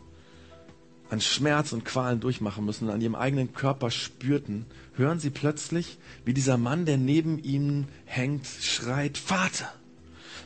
an 1.10 1.20
Schmerz 1.20 1.72
und 1.72 1.84
Qualen 1.84 2.20
durchmachen 2.20 2.64
müssen 2.64 2.88
und 2.88 2.94
an 2.94 3.00
ihrem 3.00 3.14
eigenen 3.14 3.54
Körper 3.54 3.90
spürten, 3.90 4.66
hören 4.94 5.20
sie 5.20 5.30
plötzlich, 5.30 5.98
wie 6.25 6.34
dieser 6.34 6.56
Mann, 6.56 6.84
der 6.84 6.96
neben 6.96 7.42
ihnen 7.42 7.88
hängt, 8.04 8.46
schreit, 8.46 9.18
Vater, 9.18 9.72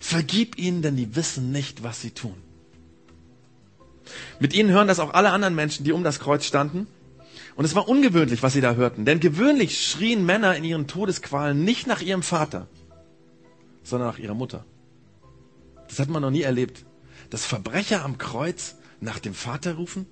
vergib 0.00 0.58
ihnen, 0.58 0.82
denn 0.82 0.96
die 0.96 1.16
wissen 1.16 1.52
nicht, 1.52 1.82
was 1.82 2.00
sie 2.00 2.10
tun. 2.10 2.36
Mit 4.38 4.54
ihnen 4.54 4.70
hören 4.70 4.88
das 4.88 5.00
auch 5.00 5.14
alle 5.14 5.30
anderen 5.30 5.54
Menschen, 5.54 5.84
die 5.84 5.92
um 5.92 6.04
das 6.04 6.20
Kreuz 6.20 6.44
standen. 6.44 6.86
Und 7.56 7.64
es 7.64 7.74
war 7.74 7.88
ungewöhnlich, 7.88 8.42
was 8.42 8.52
sie 8.54 8.60
da 8.60 8.74
hörten. 8.74 9.04
Denn 9.04 9.20
gewöhnlich 9.20 9.86
schrien 9.86 10.24
Männer 10.24 10.56
in 10.56 10.64
ihren 10.64 10.86
Todesqualen 10.86 11.64
nicht 11.64 11.86
nach 11.86 12.00
ihrem 12.00 12.22
Vater, 12.22 12.66
sondern 13.82 14.08
nach 14.08 14.18
ihrer 14.18 14.34
Mutter. 14.34 14.64
Das 15.88 15.98
hat 15.98 16.08
man 16.08 16.22
noch 16.22 16.30
nie 16.30 16.42
erlebt. 16.42 16.84
Dass 17.28 17.44
Verbrecher 17.44 18.04
am 18.04 18.18
Kreuz 18.18 18.76
nach 19.00 19.18
dem 19.18 19.34
Vater 19.34 19.74
rufen? 19.74 20.06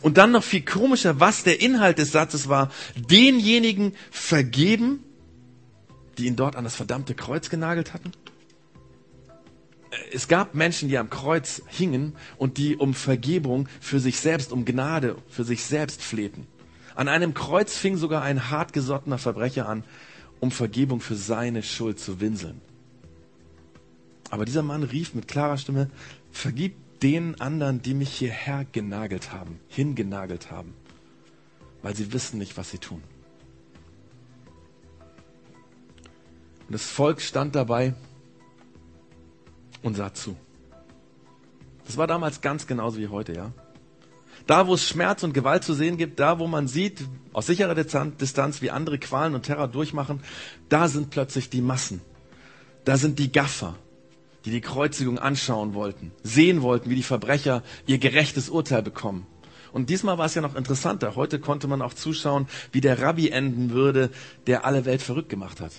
Und 0.00 0.18
dann 0.18 0.32
noch 0.32 0.44
viel 0.44 0.64
komischer, 0.64 1.20
was 1.20 1.44
der 1.44 1.60
Inhalt 1.60 1.98
des 1.98 2.12
Satzes 2.12 2.48
war, 2.48 2.70
denjenigen 2.96 3.94
vergeben, 4.10 5.02
die 6.18 6.26
ihn 6.26 6.36
dort 6.36 6.56
an 6.56 6.64
das 6.64 6.76
verdammte 6.76 7.14
Kreuz 7.14 7.50
genagelt 7.50 7.92
hatten? 7.92 8.12
Es 10.12 10.28
gab 10.28 10.54
Menschen, 10.54 10.88
die 10.88 10.98
am 10.98 11.10
Kreuz 11.10 11.62
hingen 11.68 12.14
und 12.36 12.58
die 12.58 12.76
um 12.76 12.94
Vergebung 12.94 13.68
für 13.80 14.00
sich 14.00 14.18
selbst, 14.18 14.52
um 14.52 14.64
Gnade 14.64 15.16
für 15.28 15.44
sich 15.44 15.64
selbst 15.64 16.02
flehten. 16.02 16.46
An 16.94 17.08
einem 17.08 17.34
Kreuz 17.34 17.76
fing 17.76 17.96
sogar 17.96 18.22
ein 18.22 18.50
hartgesottener 18.50 19.18
Verbrecher 19.18 19.68
an, 19.68 19.84
um 20.40 20.50
Vergebung 20.50 21.00
für 21.00 21.16
seine 21.16 21.62
Schuld 21.62 21.98
zu 21.98 22.20
winseln. 22.20 22.60
Aber 24.30 24.44
dieser 24.44 24.62
Mann 24.62 24.82
rief 24.82 25.14
mit 25.14 25.28
klarer 25.28 25.58
Stimme, 25.58 25.90
vergib 26.32 26.74
den 27.02 27.40
anderen, 27.40 27.82
die 27.82 27.94
mich 27.94 28.12
hierher 28.14 28.64
genagelt 28.72 29.32
haben, 29.32 29.60
hingenagelt 29.68 30.50
haben, 30.50 30.74
weil 31.82 31.94
sie 31.94 32.12
wissen 32.12 32.38
nicht, 32.38 32.56
was 32.56 32.70
sie 32.70 32.78
tun. 32.78 33.02
Und 36.66 36.72
das 36.72 36.84
Volk 36.84 37.20
stand 37.20 37.54
dabei 37.54 37.94
und 39.82 39.96
sah 39.96 40.14
zu. 40.14 40.36
Das 41.84 41.96
war 41.98 42.06
damals 42.06 42.40
ganz 42.40 42.66
genauso 42.66 42.98
wie 42.98 43.08
heute, 43.08 43.34
ja. 43.34 43.52
Da, 44.46 44.66
wo 44.66 44.74
es 44.74 44.86
Schmerz 44.86 45.22
und 45.22 45.32
Gewalt 45.32 45.64
zu 45.64 45.74
sehen 45.74 45.96
gibt, 45.96 46.20
da, 46.20 46.38
wo 46.38 46.46
man 46.46 46.68
sieht, 46.68 47.06
aus 47.32 47.46
sicherer 47.46 47.74
Distanz, 47.74 48.62
wie 48.62 48.70
andere 48.70 48.98
Qualen 48.98 49.34
und 49.34 49.42
Terror 49.42 49.68
durchmachen, 49.68 50.20
da 50.68 50.88
sind 50.88 51.10
plötzlich 51.10 51.48
die 51.50 51.62
Massen. 51.62 52.00
Da 52.84 52.98
sind 52.98 53.18
die 53.18 53.32
Gaffer, 53.32 53.76
die 54.44 54.50
die 54.50 54.60
Kreuzigung 54.60 55.18
anschauen 55.18 55.74
wollten, 55.74 56.12
sehen 56.22 56.62
wollten, 56.62 56.90
wie 56.90 56.96
die 56.96 57.02
Verbrecher 57.02 57.62
ihr 57.86 57.98
gerechtes 57.98 58.48
Urteil 58.48 58.82
bekommen. 58.82 59.26
Und 59.72 59.90
diesmal 59.90 60.18
war 60.18 60.26
es 60.26 60.34
ja 60.34 60.42
noch 60.42 60.54
interessanter. 60.54 61.16
Heute 61.16 61.40
konnte 61.40 61.66
man 61.66 61.82
auch 61.82 61.94
zuschauen, 61.94 62.46
wie 62.70 62.80
der 62.80 63.00
Rabbi 63.02 63.30
enden 63.30 63.70
würde, 63.70 64.10
der 64.46 64.64
alle 64.64 64.84
Welt 64.84 65.02
verrückt 65.02 65.28
gemacht 65.28 65.60
hat. 65.60 65.72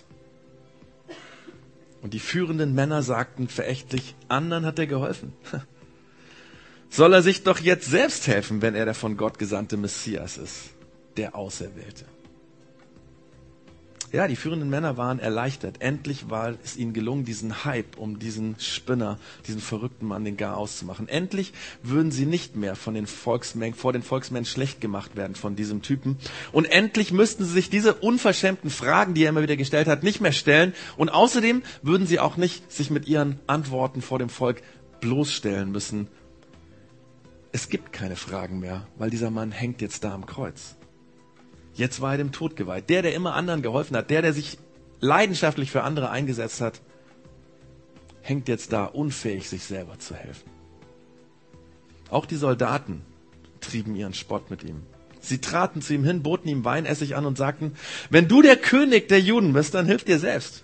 Und 2.01 2.13
die 2.13 2.19
führenden 2.19 2.75
Männer 2.75 3.03
sagten 3.03 3.47
verächtlich, 3.47 4.15
anderen 4.27 4.65
hat 4.65 4.79
er 4.79 4.87
geholfen. 4.87 5.33
soll 6.89 7.13
er 7.13 7.21
sich 7.21 7.43
doch 7.43 7.59
jetzt 7.59 7.89
selbst 7.89 8.27
helfen, 8.27 8.61
wenn 8.61 8.75
er 8.75 8.85
der 8.85 8.93
von 8.93 9.17
Gott 9.17 9.37
gesandte 9.37 9.77
Messias 9.77 10.37
ist, 10.37 10.71
der 11.17 11.35
Auserwählte. 11.35 12.05
Ja, 14.15 14.29
die 14.29 14.37
führenden 14.37 14.69
Männer 14.69 14.95
waren 14.95 15.19
erleichtert. 15.19 15.81
Endlich 15.81 16.29
war 16.29 16.53
es 16.63 16.77
ihnen 16.77 16.93
gelungen, 16.93 17.25
diesen 17.25 17.65
Hype 17.65 17.97
um 17.97 18.17
diesen 18.17 18.55
Spinner, 18.59 19.19
diesen 19.45 19.59
verrückten 19.59 20.05
Mann, 20.05 20.23
den 20.23 20.37
Gar 20.37 20.55
auszumachen. 20.55 21.09
Endlich 21.09 21.51
würden 21.83 22.11
sie 22.11 22.25
nicht 22.25 22.55
mehr 22.55 22.77
von 22.77 22.93
den 22.93 23.07
Volksmengen, 23.07 23.77
vor 23.77 23.91
den 23.91 24.03
Volksmengen 24.03 24.45
schlecht 24.45 24.79
gemacht 24.79 25.17
werden 25.17 25.35
von 25.35 25.57
diesem 25.57 25.81
Typen. 25.81 26.17
Und 26.53 26.63
endlich 26.63 27.11
müssten 27.11 27.43
sie 27.43 27.51
sich 27.51 27.69
diese 27.69 27.93
unverschämten 27.93 28.69
Fragen, 28.69 29.15
die 29.15 29.23
er 29.25 29.31
immer 29.31 29.41
wieder 29.41 29.57
gestellt 29.57 29.87
hat, 29.87 30.01
nicht 30.01 30.21
mehr 30.21 30.31
stellen. 30.31 30.73
Und 30.95 31.09
außerdem 31.09 31.61
würden 31.81 32.07
sie 32.07 32.21
auch 32.21 32.37
nicht 32.37 32.71
sich 32.71 32.89
mit 32.89 33.09
ihren 33.09 33.41
Antworten 33.47 34.01
vor 34.01 34.19
dem 34.19 34.29
Volk 34.29 34.61
bloßstellen 35.01 35.69
müssen, 35.69 36.07
es 37.51 37.67
gibt 37.67 37.91
keine 37.91 38.15
Fragen 38.15 38.59
mehr, 38.59 38.87
weil 38.97 39.09
dieser 39.09 39.29
Mann 39.29 39.51
hängt 39.51 39.81
jetzt 39.81 40.05
da 40.05 40.13
am 40.13 40.25
Kreuz. 40.25 40.75
Jetzt 41.75 42.01
war 42.01 42.13
er 42.13 42.17
dem 42.17 42.31
Tod 42.31 42.55
geweiht. 42.55 42.89
Der, 42.89 43.01
der 43.01 43.13
immer 43.13 43.35
anderen 43.35 43.61
geholfen 43.61 43.95
hat, 43.95 44.09
der, 44.09 44.21
der 44.21 44.33
sich 44.33 44.57
leidenschaftlich 45.01 45.71
für 45.71 45.83
andere 45.83 46.09
eingesetzt 46.09 46.61
hat, 46.61 46.81
hängt 48.21 48.47
jetzt 48.47 48.73
da, 48.73 48.85
unfähig, 48.85 49.49
sich 49.49 49.63
selber 49.63 49.99
zu 49.99 50.15
helfen. 50.15 50.49
Auch 52.09 52.25
die 52.25 52.37
Soldaten 52.37 53.01
trieben 53.59 53.95
ihren 53.95 54.13
Spott 54.13 54.49
mit 54.49 54.63
ihm. 54.63 54.83
Sie 55.19 55.39
traten 55.39 55.81
zu 55.81 55.93
ihm 55.93 56.03
hin, 56.03 56.23
boten 56.23 56.49
ihm 56.49 56.63
Weinessig 56.65 57.15
an 57.15 57.25
und 57.25 57.37
sagten, 57.37 57.73
wenn 58.09 58.27
du 58.27 58.41
der 58.41 58.57
König 58.57 59.07
der 59.07 59.19
Juden 59.19 59.53
bist, 59.53 59.73
dann 59.73 59.85
hilf 59.85 60.03
dir 60.03 60.19
selbst. 60.19 60.63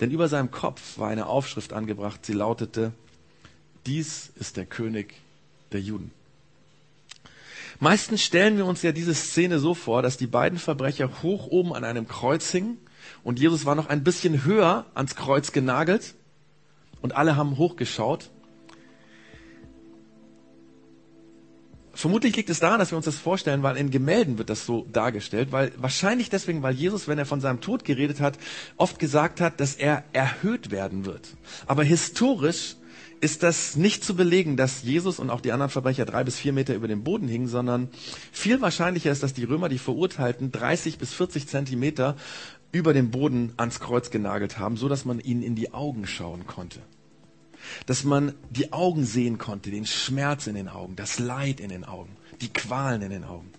Denn 0.00 0.10
über 0.10 0.28
seinem 0.28 0.50
Kopf 0.50 0.98
war 0.98 1.08
eine 1.08 1.26
Aufschrift 1.26 1.72
angebracht, 1.72 2.24
sie 2.24 2.32
lautete, 2.32 2.92
dies 3.86 4.32
ist 4.36 4.56
der 4.56 4.66
König 4.66 5.14
der 5.72 5.80
Juden. 5.80 6.12
Meistens 7.80 8.22
stellen 8.22 8.58
wir 8.58 8.66
uns 8.66 8.82
ja 8.82 8.92
diese 8.92 9.14
Szene 9.14 9.58
so 9.58 9.72
vor, 9.72 10.02
dass 10.02 10.18
die 10.18 10.26
beiden 10.26 10.58
Verbrecher 10.58 11.22
hoch 11.22 11.46
oben 11.46 11.74
an 11.74 11.82
einem 11.82 12.06
Kreuz 12.06 12.50
hingen 12.50 12.76
und 13.24 13.38
Jesus 13.38 13.64
war 13.64 13.74
noch 13.74 13.88
ein 13.88 14.04
bisschen 14.04 14.44
höher 14.44 14.84
ans 14.94 15.16
Kreuz 15.16 15.50
genagelt 15.50 16.14
und 17.00 17.16
alle 17.16 17.36
haben 17.36 17.56
hochgeschaut. 17.56 18.30
Vermutlich 21.94 22.36
liegt 22.36 22.50
es 22.50 22.60
daran, 22.60 22.78
dass 22.78 22.92
wir 22.92 22.96
uns 22.96 23.06
das 23.06 23.16
vorstellen, 23.16 23.62
weil 23.62 23.78
in 23.78 23.90
Gemälden 23.90 24.36
wird 24.36 24.50
das 24.50 24.64
so 24.64 24.86
dargestellt, 24.92 25.50
weil 25.50 25.72
wahrscheinlich 25.76 26.28
deswegen, 26.28 26.62
weil 26.62 26.74
Jesus, 26.74 27.08
wenn 27.08 27.18
er 27.18 27.26
von 27.26 27.40
seinem 27.40 27.62
Tod 27.62 27.84
geredet 27.84 28.20
hat, 28.20 28.38
oft 28.76 28.98
gesagt 28.98 29.40
hat, 29.40 29.58
dass 29.58 29.74
er 29.74 30.04
erhöht 30.12 30.70
werden 30.70 31.06
wird. 31.06 31.28
Aber 31.66 31.82
historisch 31.82 32.76
ist 33.20 33.42
das 33.42 33.76
nicht 33.76 34.02
zu 34.02 34.14
belegen, 34.16 34.56
dass 34.56 34.82
Jesus 34.82 35.18
und 35.18 35.30
auch 35.30 35.40
die 35.40 35.52
anderen 35.52 35.70
Verbrecher 35.70 36.06
drei 36.06 36.24
bis 36.24 36.36
vier 36.36 36.52
Meter 36.52 36.74
über 36.74 36.88
dem 36.88 37.04
Boden 37.04 37.28
hingen, 37.28 37.48
sondern 37.48 37.88
viel 38.32 38.60
wahrscheinlicher 38.60 39.10
ist, 39.10 39.22
dass 39.22 39.34
die 39.34 39.44
Römer, 39.44 39.68
die 39.68 39.78
Verurteilten, 39.78 40.50
30 40.52 40.98
bis 40.98 41.12
40 41.12 41.46
Zentimeter 41.46 42.16
über 42.72 42.94
dem 42.94 43.10
Boden 43.10 43.52
ans 43.56 43.80
Kreuz 43.80 44.10
genagelt 44.10 44.58
haben, 44.58 44.76
so 44.76 44.88
dass 44.88 45.04
man 45.04 45.20
ihnen 45.20 45.42
in 45.42 45.54
die 45.54 45.74
Augen 45.74 46.06
schauen 46.06 46.46
konnte. 46.46 46.80
Dass 47.84 48.04
man 48.04 48.34
die 48.48 48.72
Augen 48.72 49.04
sehen 49.04 49.36
konnte, 49.36 49.70
den 49.70 49.86
Schmerz 49.86 50.46
in 50.46 50.54
den 50.54 50.68
Augen, 50.68 50.96
das 50.96 51.18
Leid 51.18 51.60
in 51.60 51.68
den 51.68 51.84
Augen, 51.84 52.16
die 52.40 52.52
Qualen 52.52 53.02
in 53.02 53.10
den 53.10 53.24
Augen. 53.24 53.50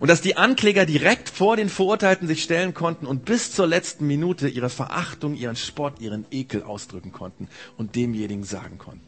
Und 0.00 0.08
dass 0.08 0.22
die 0.22 0.38
Ankläger 0.38 0.86
direkt 0.86 1.28
vor 1.28 1.56
den 1.56 1.68
Verurteilten 1.68 2.26
sich 2.26 2.42
stellen 2.42 2.72
konnten 2.72 3.06
und 3.06 3.26
bis 3.26 3.52
zur 3.52 3.66
letzten 3.66 4.06
Minute 4.06 4.48
ihre 4.48 4.70
Verachtung, 4.70 5.34
ihren 5.34 5.56
Spott, 5.56 6.00
ihren 6.00 6.24
Ekel 6.30 6.62
ausdrücken 6.62 7.12
konnten 7.12 7.48
und 7.76 7.94
demjenigen 7.94 8.42
sagen 8.42 8.78
konnten. 8.78 9.06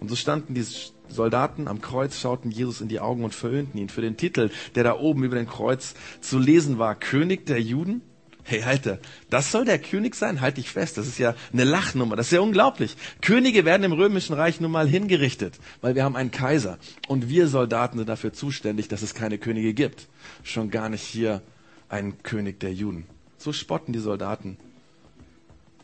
Und 0.00 0.08
so 0.08 0.16
standen 0.16 0.52
die 0.52 0.66
Soldaten 1.08 1.66
am 1.66 1.80
Kreuz, 1.80 2.20
schauten 2.20 2.50
Jesus 2.50 2.82
in 2.82 2.88
die 2.88 3.00
Augen 3.00 3.24
und 3.24 3.34
verhöhnten 3.34 3.78
ihn 3.78 3.88
für 3.88 4.02
den 4.02 4.18
Titel, 4.18 4.50
der 4.74 4.84
da 4.84 4.98
oben 4.98 5.24
über 5.24 5.36
dem 5.36 5.48
Kreuz 5.48 5.94
zu 6.20 6.38
lesen 6.38 6.78
war, 6.78 6.94
König 6.94 7.46
der 7.46 7.62
Juden. 7.62 8.02
Hey, 8.48 8.62
halte, 8.62 9.00
das 9.28 9.50
soll 9.50 9.64
der 9.64 9.80
König 9.80 10.14
sein? 10.14 10.40
Halt 10.40 10.56
dich 10.56 10.70
fest. 10.70 10.96
Das 10.98 11.08
ist 11.08 11.18
ja 11.18 11.34
eine 11.52 11.64
Lachnummer. 11.64 12.14
Das 12.14 12.26
ist 12.26 12.32
ja 12.32 12.40
unglaublich. 12.40 12.96
Könige 13.20 13.64
werden 13.64 13.82
im 13.82 13.90
Römischen 13.90 14.34
Reich 14.34 14.60
nun 14.60 14.70
mal 14.70 14.86
hingerichtet, 14.86 15.58
weil 15.80 15.96
wir 15.96 16.04
haben 16.04 16.14
einen 16.14 16.30
Kaiser. 16.30 16.78
Und 17.08 17.28
wir 17.28 17.48
Soldaten 17.48 17.98
sind 17.98 18.08
dafür 18.08 18.32
zuständig, 18.32 18.86
dass 18.86 19.02
es 19.02 19.14
keine 19.14 19.38
Könige 19.38 19.74
gibt. 19.74 20.06
Schon 20.44 20.70
gar 20.70 20.88
nicht 20.88 21.02
hier 21.02 21.42
einen 21.88 22.22
König 22.22 22.60
der 22.60 22.72
Juden. 22.72 23.06
So 23.36 23.52
spotten 23.52 23.92
die 23.92 23.98
Soldaten. 23.98 24.58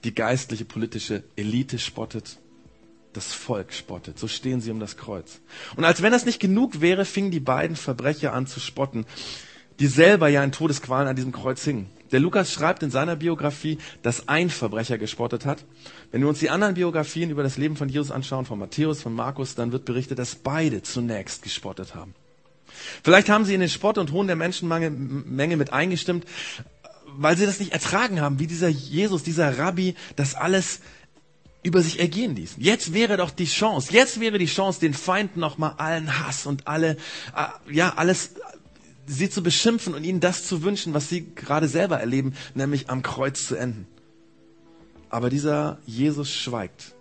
Die 0.04 0.14
geistliche 0.14 0.64
politische 0.64 1.24
Elite 1.34 1.80
spottet. 1.80 2.38
Das 3.12 3.32
Volk 3.32 3.72
spottet. 3.72 4.20
So 4.20 4.28
stehen 4.28 4.60
sie 4.60 4.70
um 4.70 4.78
das 4.78 4.96
Kreuz. 4.96 5.40
Und 5.74 5.84
als 5.84 6.00
wenn 6.00 6.12
das 6.12 6.26
nicht 6.26 6.38
genug 6.38 6.80
wäre, 6.80 7.06
fingen 7.06 7.32
die 7.32 7.40
beiden 7.40 7.74
Verbrecher 7.74 8.32
an 8.32 8.46
zu 8.46 8.60
spotten, 8.60 9.04
die 9.80 9.88
selber 9.88 10.28
ja 10.28 10.44
in 10.44 10.52
Todesqualen 10.52 11.08
an 11.08 11.16
diesem 11.16 11.32
Kreuz 11.32 11.64
hingen. 11.64 11.88
Der 12.12 12.20
Lukas 12.20 12.52
schreibt 12.52 12.82
in 12.82 12.90
seiner 12.90 13.16
Biografie, 13.16 13.78
dass 14.02 14.28
ein 14.28 14.50
Verbrecher 14.50 14.98
gespottet 14.98 15.46
hat. 15.46 15.64
Wenn 16.10 16.20
wir 16.20 16.28
uns 16.28 16.38
die 16.38 16.50
anderen 16.50 16.74
Biografien 16.74 17.30
über 17.30 17.42
das 17.42 17.56
Leben 17.56 17.76
von 17.76 17.88
Jesus 17.88 18.10
anschauen, 18.10 18.44
von 18.44 18.58
Matthäus, 18.58 19.02
von 19.02 19.14
Markus, 19.14 19.54
dann 19.54 19.72
wird 19.72 19.84
berichtet, 19.84 20.18
dass 20.18 20.34
beide 20.34 20.82
zunächst 20.82 21.42
gespottet 21.42 21.94
haben. 21.94 22.14
Vielleicht 23.02 23.28
haben 23.28 23.44
sie 23.44 23.54
in 23.54 23.60
den 23.60 23.68
Spott 23.68 23.98
und 23.98 24.12
Hohn 24.12 24.26
der 24.26 24.36
Menschenmenge 24.36 25.56
mit 25.56 25.72
eingestimmt, 25.72 26.24
weil 27.16 27.36
sie 27.36 27.46
das 27.46 27.60
nicht 27.60 27.72
ertragen 27.72 28.20
haben, 28.20 28.38
wie 28.38 28.46
dieser 28.46 28.68
Jesus, 28.68 29.22
dieser 29.22 29.58
Rabbi, 29.58 29.94
das 30.16 30.34
alles 30.34 30.80
über 31.62 31.80
sich 31.80 32.00
ergehen 32.00 32.34
ließ. 32.34 32.56
Jetzt 32.58 32.92
wäre 32.92 33.16
doch 33.16 33.30
die 33.30 33.46
Chance, 33.46 33.92
jetzt 33.92 34.20
wäre 34.20 34.38
die 34.38 34.46
Chance, 34.46 34.80
den 34.80 34.94
Feinden 34.94 35.40
nochmal 35.40 35.74
allen 35.78 36.18
Hass 36.18 36.46
und 36.46 36.66
alle, 36.66 36.96
äh, 37.36 37.74
ja, 37.74 37.94
alles, 37.96 38.34
sie 39.06 39.30
zu 39.30 39.42
beschimpfen 39.42 39.94
und 39.94 40.04
ihnen 40.04 40.20
das 40.20 40.46
zu 40.46 40.62
wünschen, 40.62 40.94
was 40.94 41.08
sie 41.08 41.34
gerade 41.34 41.68
selber 41.68 41.98
erleben, 41.98 42.34
nämlich 42.54 42.90
am 42.90 43.02
Kreuz 43.02 43.46
zu 43.46 43.56
enden. 43.56 43.86
Aber 45.10 45.28
dieser 45.28 45.78
Jesus 45.86 46.30
schweigt. 46.30 46.94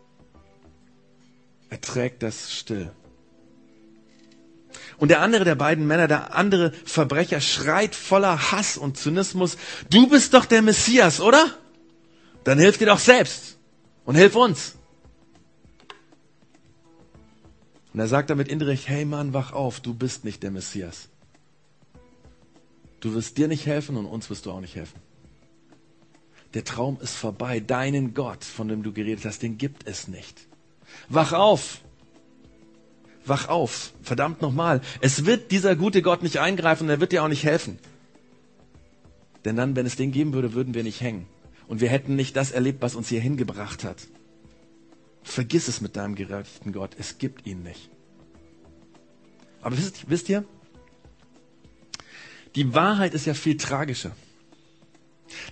Er 1.69 1.79
trägt 1.79 2.23
das 2.23 2.51
still. 2.51 2.91
Und 4.97 5.09
der 5.09 5.21
andere 5.21 5.45
der 5.45 5.55
beiden 5.55 5.87
Männer, 5.87 6.07
der 6.07 6.35
andere 6.35 6.71
Verbrecher, 6.85 7.41
schreit 7.41 7.95
voller 7.95 8.51
Hass 8.51 8.77
und 8.77 8.97
Zynismus, 8.97 9.57
du 9.89 10.07
bist 10.07 10.33
doch 10.33 10.45
der 10.45 10.61
Messias, 10.61 11.21
oder? 11.21 11.45
Dann 12.43 12.59
hilf 12.59 12.77
dir 12.77 12.87
doch 12.87 12.99
selbst 12.99 13.57
und 14.05 14.15
hilf 14.15 14.35
uns. 14.35 14.75
Und 17.93 17.99
er 17.99 18.07
sagt 18.07 18.29
damit 18.29 18.47
indirekt, 18.47 18.87
hey 18.87 19.05
Mann, 19.05 19.33
wach 19.33 19.53
auf, 19.53 19.79
du 19.79 19.93
bist 19.93 20.23
nicht 20.23 20.43
der 20.43 20.51
Messias. 20.51 21.09
Du 23.01 23.13
wirst 23.13 23.37
dir 23.37 23.47
nicht 23.47 23.65
helfen 23.65 23.97
und 23.97 24.05
uns 24.05 24.29
wirst 24.29 24.45
du 24.45 24.51
auch 24.51 24.61
nicht 24.61 24.75
helfen. 24.75 24.99
Der 26.53 26.63
Traum 26.63 26.99
ist 27.01 27.15
vorbei. 27.15 27.59
Deinen 27.59 28.13
Gott, 28.13 28.43
von 28.43 28.67
dem 28.67 28.83
du 28.83 28.93
geredet 28.93 29.25
hast, 29.25 29.41
den 29.41 29.57
gibt 29.57 29.87
es 29.87 30.07
nicht. 30.07 30.47
Wach 31.09 31.33
auf! 31.33 31.81
Wach 33.25 33.47
auf! 33.47 33.93
Verdammt 34.01 34.41
nochmal. 34.41 34.81
Es 34.99 35.25
wird 35.25 35.51
dieser 35.51 35.75
gute 35.75 36.01
Gott 36.01 36.23
nicht 36.23 36.37
eingreifen 36.39 36.83
und 36.85 36.89
er 36.89 36.99
wird 36.99 37.11
dir 37.11 37.23
auch 37.23 37.27
nicht 37.27 37.43
helfen. 37.43 37.79
Denn 39.45 39.55
dann, 39.55 39.75
wenn 39.75 39.85
es 39.85 39.95
den 39.95 40.11
geben 40.11 40.33
würde, 40.33 40.53
würden 40.53 40.73
wir 40.73 40.83
nicht 40.83 41.01
hängen. 41.01 41.25
Und 41.67 41.81
wir 41.81 41.89
hätten 41.89 42.15
nicht 42.15 42.35
das 42.35 42.51
erlebt, 42.51 42.81
was 42.81 42.95
uns 42.95 43.07
hier 43.07 43.21
hingebracht 43.21 43.83
hat. 43.83 44.07
Vergiss 45.23 45.67
es 45.67 45.81
mit 45.81 45.95
deinem 45.95 46.15
gerechten 46.15 46.73
Gott. 46.73 46.95
Es 46.99 47.17
gibt 47.17 47.47
ihn 47.47 47.63
nicht. 47.63 47.89
Aber 49.61 49.77
wisst, 49.77 50.09
wisst 50.09 50.29
ihr, 50.29 50.43
die 52.55 52.73
Wahrheit 52.73 53.13
ist 53.13 53.25
ja 53.25 53.33
viel 53.33 53.57
tragischer. 53.57 54.11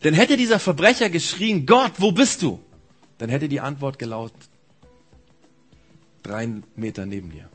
Denn 0.04 0.14
hätte 0.14 0.38
dieser 0.38 0.60
Verbrecher 0.60 1.10
geschrien, 1.10 1.66
Gott, 1.66 1.94
wo 1.98 2.12
bist 2.12 2.42
du? 2.42 2.60
Dann 3.18 3.30
hätte 3.30 3.48
die 3.48 3.60
Antwort 3.60 4.00
gelautet, 4.00 4.50
drei 6.24 6.50
Meter 6.76 7.06
neben 7.06 7.32
dir. 7.32 7.50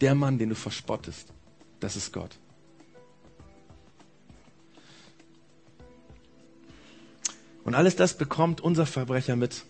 Der 0.00 0.14
Mann, 0.14 0.38
den 0.38 0.50
du 0.50 0.54
verspottest, 0.54 1.28
das 1.80 1.96
ist 1.96 2.12
Gott. 2.12 2.38
Und 7.64 7.74
alles 7.74 7.96
das 7.96 8.16
bekommt 8.16 8.60
unser 8.60 8.86
Verbrecher 8.86 9.34
mit. 9.34 9.64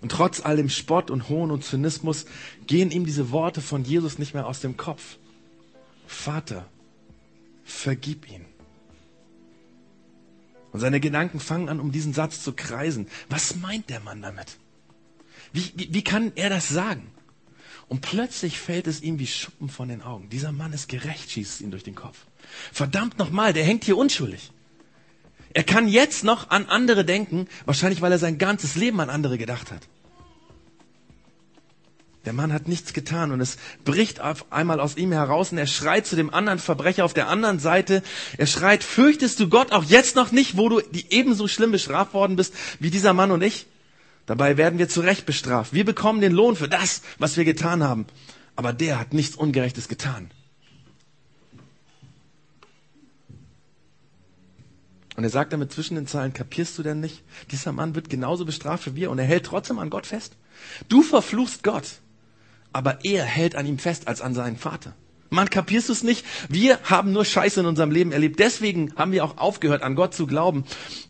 Und 0.00 0.12
trotz 0.12 0.44
allem 0.44 0.68
Spott 0.68 1.10
und 1.10 1.28
Hohn 1.28 1.50
und 1.50 1.64
Zynismus 1.64 2.26
gehen 2.66 2.90
ihm 2.90 3.06
diese 3.06 3.32
Worte 3.32 3.60
von 3.60 3.84
Jesus 3.84 4.18
nicht 4.18 4.32
mehr 4.32 4.46
aus 4.46 4.60
dem 4.60 4.76
Kopf. 4.76 5.16
Vater, 6.06 6.68
vergib 7.64 8.30
ihn. 8.30 8.44
Und 10.72 10.80
seine 10.80 11.00
Gedanken 11.00 11.40
fangen 11.40 11.68
an, 11.68 11.80
um 11.80 11.90
diesen 11.90 12.12
Satz 12.12 12.42
zu 12.42 12.52
kreisen. 12.52 13.08
Was 13.28 13.56
meint 13.56 13.88
der 13.88 14.00
Mann 14.00 14.22
damit? 14.22 14.58
Wie, 15.52 15.72
wie, 15.74 15.94
wie 15.94 16.04
kann 16.04 16.32
er 16.34 16.50
das 16.50 16.68
sagen? 16.68 17.10
Und 17.88 18.00
plötzlich 18.00 18.58
fällt 18.58 18.86
es 18.86 19.00
ihm 19.00 19.18
wie 19.18 19.26
Schuppen 19.26 19.68
von 19.68 19.88
den 19.88 20.02
Augen. 20.02 20.28
Dieser 20.28 20.52
Mann 20.52 20.72
ist 20.72 20.88
gerecht, 20.88 21.30
schießt 21.30 21.54
es 21.54 21.60
ihm 21.60 21.70
durch 21.70 21.84
den 21.84 21.94
Kopf. 21.94 22.26
Verdammt 22.72 23.18
nochmal, 23.18 23.52
der 23.52 23.64
hängt 23.64 23.84
hier 23.84 23.96
unschuldig. 23.96 24.50
Er 25.54 25.64
kann 25.64 25.88
jetzt 25.88 26.24
noch 26.24 26.50
an 26.50 26.66
andere 26.66 27.04
denken, 27.04 27.48
wahrscheinlich 27.64 28.02
weil 28.02 28.12
er 28.12 28.18
sein 28.18 28.36
ganzes 28.36 28.74
Leben 28.74 29.00
an 29.00 29.08
andere 29.08 29.38
gedacht 29.38 29.70
hat. 29.70 29.88
Der 32.26 32.32
Mann 32.32 32.52
hat 32.52 32.66
nichts 32.66 32.92
getan 32.92 33.30
und 33.30 33.40
es 33.40 33.56
bricht 33.84 34.20
auf 34.20 34.50
einmal 34.52 34.80
aus 34.80 34.96
ihm 34.96 35.12
heraus 35.12 35.52
und 35.52 35.58
er 35.58 35.68
schreit 35.68 36.08
zu 36.08 36.16
dem 36.16 36.34
anderen 36.34 36.58
Verbrecher 36.58 37.04
auf 37.04 37.14
der 37.14 37.28
anderen 37.28 37.60
Seite. 37.60 38.02
Er 38.36 38.48
schreit, 38.48 38.82
fürchtest 38.82 39.38
du 39.38 39.48
Gott 39.48 39.70
auch 39.70 39.84
jetzt 39.84 40.16
noch 40.16 40.32
nicht, 40.32 40.56
wo 40.56 40.68
du 40.68 40.82
ebenso 41.08 41.46
schlimm 41.46 41.70
bestraft 41.70 42.14
worden 42.14 42.34
bist 42.34 42.52
wie 42.80 42.90
dieser 42.90 43.12
Mann 43.12 43.30
und 43.30 43.42
ich? 43.42 43.66
Dabei 44.26 44.56
werden 44.56 44.80
wir 44.80 44.88
zu 44.88 45.02
Recht 45.02 45.24
bestraft. 45.24 45.72
Wir 45.72 45.84
bekommen 45.84 46.20
den 46.20 46.32
Lohn 46.32 46.56
für 46.56 46.68
das, 46.68 47.02
was 47.18 47.36
wir 47.36 47.44
getan 47.44 47.84
haben. 47.84 48.06
Aber 48.56 48.72
der 48.72 48.98
hat 48.98 49.14
nichts 49.14 49.36
Ungerechtes 49.36 49.86
getan. 49.86 50.32
Und 55.14 55.22
er 55.22 55.30
sagt 55.30 55.52
damit 55.52 55.72
zwischen 55.72 55.94
den 55.94 56.08
Zeilen, 56.08 56.32
kapierst 56.32 56.76
du 56.76 56.82
denn 56.82 56.98
nicht? 56.98 57.22
Dieser 57.52 57.70
Mann 57.70 57.94
wird 57.94 58.10
genauso 58.10 58.44
bestraft 58.44 58.86
wie 58.86 58.96
wir 58.96 59.10
und 59.12 59.20
er 59.20 59.26
hält 59.26 59.46
trotzdem 59.46 59.78
an 59.78 59.90
Gott 59.90 60.06
fest. 60.06 60.32
Du 60.88 61.02
verfluchst 61.02 61.62
Gott 61.62 62.00
aber 62.76 62.98
er 63.04 63.24
hält 63.24 63.56
an 63.56 63.64
ihm 63.64 63.78
fest 63.78 64.06
als 64.06 64.20
an 64.20 64.34
seinen 64.34 64.58
Vater. 64.58 64.94
Man, 65.30 65.48
kapierst 65.48 65.88
du 65.88 65.94
es 65.94 66.02
nicht? 66.02 66.26
Wir 66.50 66.78
haben 66.82 67.10
nur 67.10 67.24
Scheiße 67.24 67.60
in 67.60 67.64
unserem 67.64 67.90
Leben 67.90 68.12
erlebt. 68.12 68.38
Deswegen 68.38 68.92
haben 68.96 69.12
wir 69.12 69.24
auch 69.24 69.38
aufgehört, 69.38 69.82
an 69.82 69.94
Gott 69.94 70.12
zu 70.12 70.26
glauben. 70.26 70.66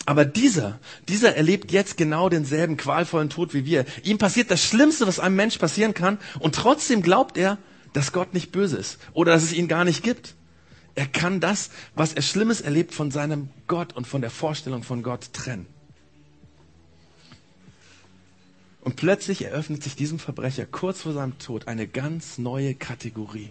Aber 0.06 0.24
dieser, 0.24 0.78
dieser 1.08 1.34
erlebt 1.34 1.72
jetzt 1.72 1.96
genau 1.96 2.28
denselben 2.28 2.76
qualvollen 2.76 3.30
Tod 3.30 3.52
wie 3.52 3.66
wir. 3.66 3.84
Ihm 4.04 4.16
passiert 4.16 4.52
das 4.52 4.62
Schlimmste, 4.62 5.08
was 5.08 5.18
einem 5.18 5.34
Mensch 5.34 5.58
passieren 5.58 5.92
kann. 5.92 6.18
Und 6.38 6.54
trotzdem 6.54 7.02
glaubt 7.02 7.36
er, 7.36 7.58
dass 7.92 8.12
Gott 8.12 8.32
nicht 8.32 8.52
böse 8.52 8.76
ist. 8.76 8.98
Oder 9.12 9.32
dass 9.32 9.42
es 9.42 9.52
ihn 9.52 9.66
gar 9.66 9.84
nicht 9.84 10.04
gibt. 10.04 10.36
Er 10.94 11.06
kann 11.06 11.40
das, 11.40 11.70
was 11.96 12.12
er 12.12 12.22
Schlimmes 12.22 12.60
erlebt, 12.60 12.94
von 12.94 13.10
seinem 13.10 13.48
Gott 13.66 13.92
und 13.92 14.06
von 14.06 14.20
der 14.20 14.30
Vorstellung 14.30 14.84
von 14.84 15.02
Gott 15.02 15.32
trennen. 15.32 15.66
Und 18.86 18.94
plötzlich 18.94 19.44
eröffnet 19.44 19.82
sich 19.82 19.96
diesem 19.96 20.20
Verbrecher 20.20 20.64
kurz 20.64 21.00
vor 21.02 21.12
seinem 21.12 21.36
Tod 21.40 21.66
eine 21.66 21.88
ganz 21.88 22.38
neue 22.38 22.72
Kategorie. 22.72 23.50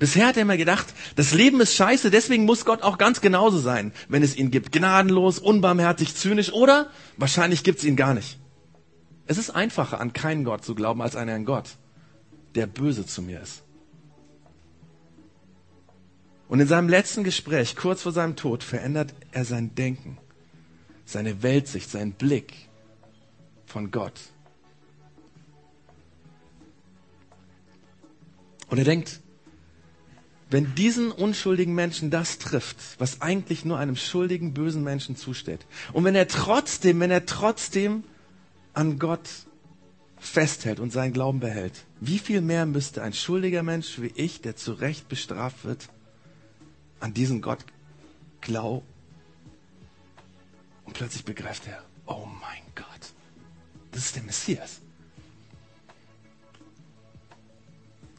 Bisher 0.00 0.26
hat 0.26 0.34
er 0.36 0.42
immer 0.42 0.56
gedacht, 0.56 0.92
das 1.14 1.32
Leben 1.32 1.60
ist 1.60 1.76
scheiße, 1.76 2.10
deswegen 2.10 2.46
muss 2.46 2.64
Gott 2.64 2.82
auch 2.82 2.98
ganz 2.98 3.20
genauso 3.20 3.60
sein, 3.60 3.92
wenn 4.08 4.24
es 4.24 4.34
ihn 4.34 4.50
gibt. 4.50 4.72
Gnadenlos, 4.72 5.38
unbarmherzig, 5.38 6.16
zynisch 6.16 6.52
oder 6.52 6.90
wahrscheinlich 7.16 7.62
gibt 7.62 7.78
es 7.78 7.84
ihn 7.84 7.94
gar 7.94 8.12
nicht. 8.12 8.40
Es 9.28 9.38
ist 9.38 9.50
einfacher, 9.50 10.00
an 10.00 10.12
keinen 10.12 10.42
Gott 10.42 10.64
zu 10.64 10.74
glauben, 10.74 11.00
als 11.00 11.14
an 11.14 11.28
einen 11.28 11.44
Gott, 11.44 11.76
der 12.56 12.66
böse 12.66 13.06
zu 13.06 13.22
mir 13.22 13.40
ist. 13.40 13.62
Und 16.48 16.58
in 16.58 16.66
seinem 16.66 16.88
letzten 16.88 17.22
Gespräch, 17.22 17.76
kurz 17.76 18.02
vor 18.02 18.10
seinem 18.10 18.34
Tod, 18.34 18.64
verändert 18.64 19.14
er 19.30 19.44
sein 19.44 19.76
Denken, 19.76 20.18
seine 21.04 21.44
Weltsicht, 21.44 21.88
seinen 21.88 22.14
Blick 22.14 22.65
von 23.66 23.90
Gott. 23.90 24.20
Und 28.68 28.78
er 28.78 28.84
denkt, 28.84 29.20
wenn 30.48 30.74
diesen 30.74 31.10
unschuldigen 31.10 31.74
Menschen 31.74 32.10
das 32.10 32.38
trifft, 32.38 32.76
was 32.98 33.20
eigentlich 33.20 33.64
nur 33.64 33.78
einem 33.78 33.96
schuldigen, 33.96 34.54
bösen 34.54 34.84
Menschen 34.84 35.16
zusteht, 35.16 35.66
und 35.92 36.04
wenn 36.04 36.14
er 36.14 36.28
trotzdem, 36.28 37.00
wenn 37.00 37.10
er 37.10 37.26
trotzdem 37.26 38.04
an 38.72 38.98
Gott 38.98 39.28
festhält 40.18 40.80
und 40.80 40.92
seinen 40.92 41.12
Glauben 41.12 41.40
behält, 41.40 41.84
wie 42.00 42.18
viel 42.18 42.40
mehr 42.40 42.66
müsste 42.66 43.02
ein 43.02 43.12
schuldiger 43.12 43.62
Mensch 43.62 44.00
wie 44.00 44.12
ich, 44.14 44.40
der 44.40 44.56
zu 44.56 44.72
Recht 44.72 45.08
bestraft 45.08 45.64
wird, 45.64 45.88
an 47.00 47.12
diesen 47.12 47.42
Gott 47.42 47.64
glauben? 48.40 48.86
Und 50.84 50.92
plötzlich 50.92 51.24
begreift 51.24 51.66
er, 51.66 51.82
oh 52.06 52.26
mein 52.40 52.62
Gott. 52.74 53.15
Das 53.96 54.04
ist 54.04 54.16
der 54.16 54.24
Messias. 54.24 54.80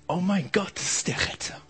Oh 0.08 0.16
mein 0.16 0.50
Gott, 0.52 0.72
das 0.74 0.98
ist 0.98 1.08
der 1.08 1.20
Retter. 1.20 1.62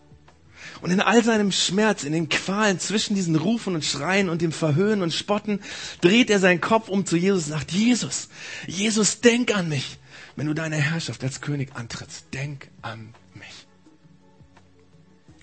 Und 0.80 0.92
in 0.92 1.02
all 1.02 1.22
seinem 1.26 1.52
Schmerz, 1.52 2.06
in 2.06 2.14
den 2.14 2.30
Qualen 2.30 2.80
zwischen 2.80 3.16
diesen 3.16 3.36
Rufen 3.36 3.76
und 3.76 3.84
Schreien 3.84 4.30
und 4.30 4.42
dem 4.42 4.54
Verhöhnen 4.54 5.02
und 5.02 5.14
Spotten, 5.14 5.60
dreht 6.00 6.30
er 6.30 6.40
seinen 6.40 6.62
Kopf 6.62 6.88
um 6.88 7.06
zu 7.06 7.18
Jesus 7.18 7.48
und 7.48 7.52
sagt, 7.52 7.74
Jesus, 7.74 8.30
Jesus, 8.66 9.20
denk 9.20 9.54
an 9.54 9.68
mich. 9.68 10.00
Wenn 10.38 10.48
du 10.48 10.54
deine 10.54 10.78
Herrschaft 10.78 11.22
als 11.26 11.42
König 11.42 11.76
antrittst, 11.76 12.28
denk 12.34 12.70
an 12.82 13.14
mich. 13.34 13.68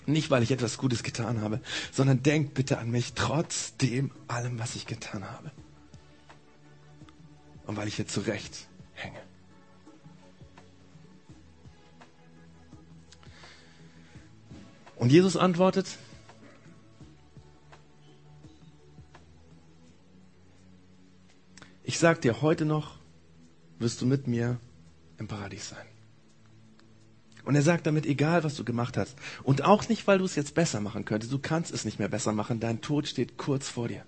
Nicht, 0.07 0.31
weil 0.31 0.41
ich 0.41 0.49
etwas 0.49 0.79
Gutes 0.79 1.03
getan 1.03 1.41
habe, 1.41 1.61
sondern 1.91 2.23
denk 2.23 2.55
bitte 2.55 2.79
an 2.79 2.89
mich, 2.89 3.13
trotz 3.13 3.73
allem, 4.27 4.57
was 4.57 4.75
ich 4.75 4.87
getan 4.87 5.23
habe 5.23 5.51
und 7.65 7.77
weil 7.77 7.87
ich 7.87 7.95
hier 7.95 8.07
zurecht 8.07 8.67
hänge. 8.93 9.19
Und 14.95 15.11
Jesus 15.11 15.35
antwortet, 15.35 15.97
ich 21.83 21.99
sag 21.99 22.21
dir, 22.21 22.41
heute 22.41 22.65
noch 22.65 22.97
wirst 23.77 24.01
du 24.01 24.05
mit 24.05 24.27
mir 24.27 24.59
im 25.17 25.27
Paradies 25.27 25.69
sein. 25.69 25.85
Und 27.43 27.55
er 27.55 27.61
sagt 27.61 27.85
damit, 27.85 28.07
egal 28.07 28.43
was 28.43 28.55
du 28.55 28.63
gemacht 28.63 28.97
hast, 28.97 29.15
und 29.43 29.63
auch 29.63 29.87
nicht, 29.87 30.07
weil 30.07 30.17
du 30.17 30.25
es 30.25 30.35
jetzt 30.35 30.55
besser 30.55 30.81
machen 30.81 31.05
könntest, 31.05 31.31
du 31.31 31.37
kannst 31.37 31.71
es 31.71 31.85
nicht 31.85 31.99
mehr 31.99 32.07
besser 32.07 32.31
machen, 32.31 32.59
dein 32.59 32.81
Tod 32.81 33.07
steht 33.07 33.37
kurz 33.37 33.69
vor 33.69 33.87
dir. 33.87 34.03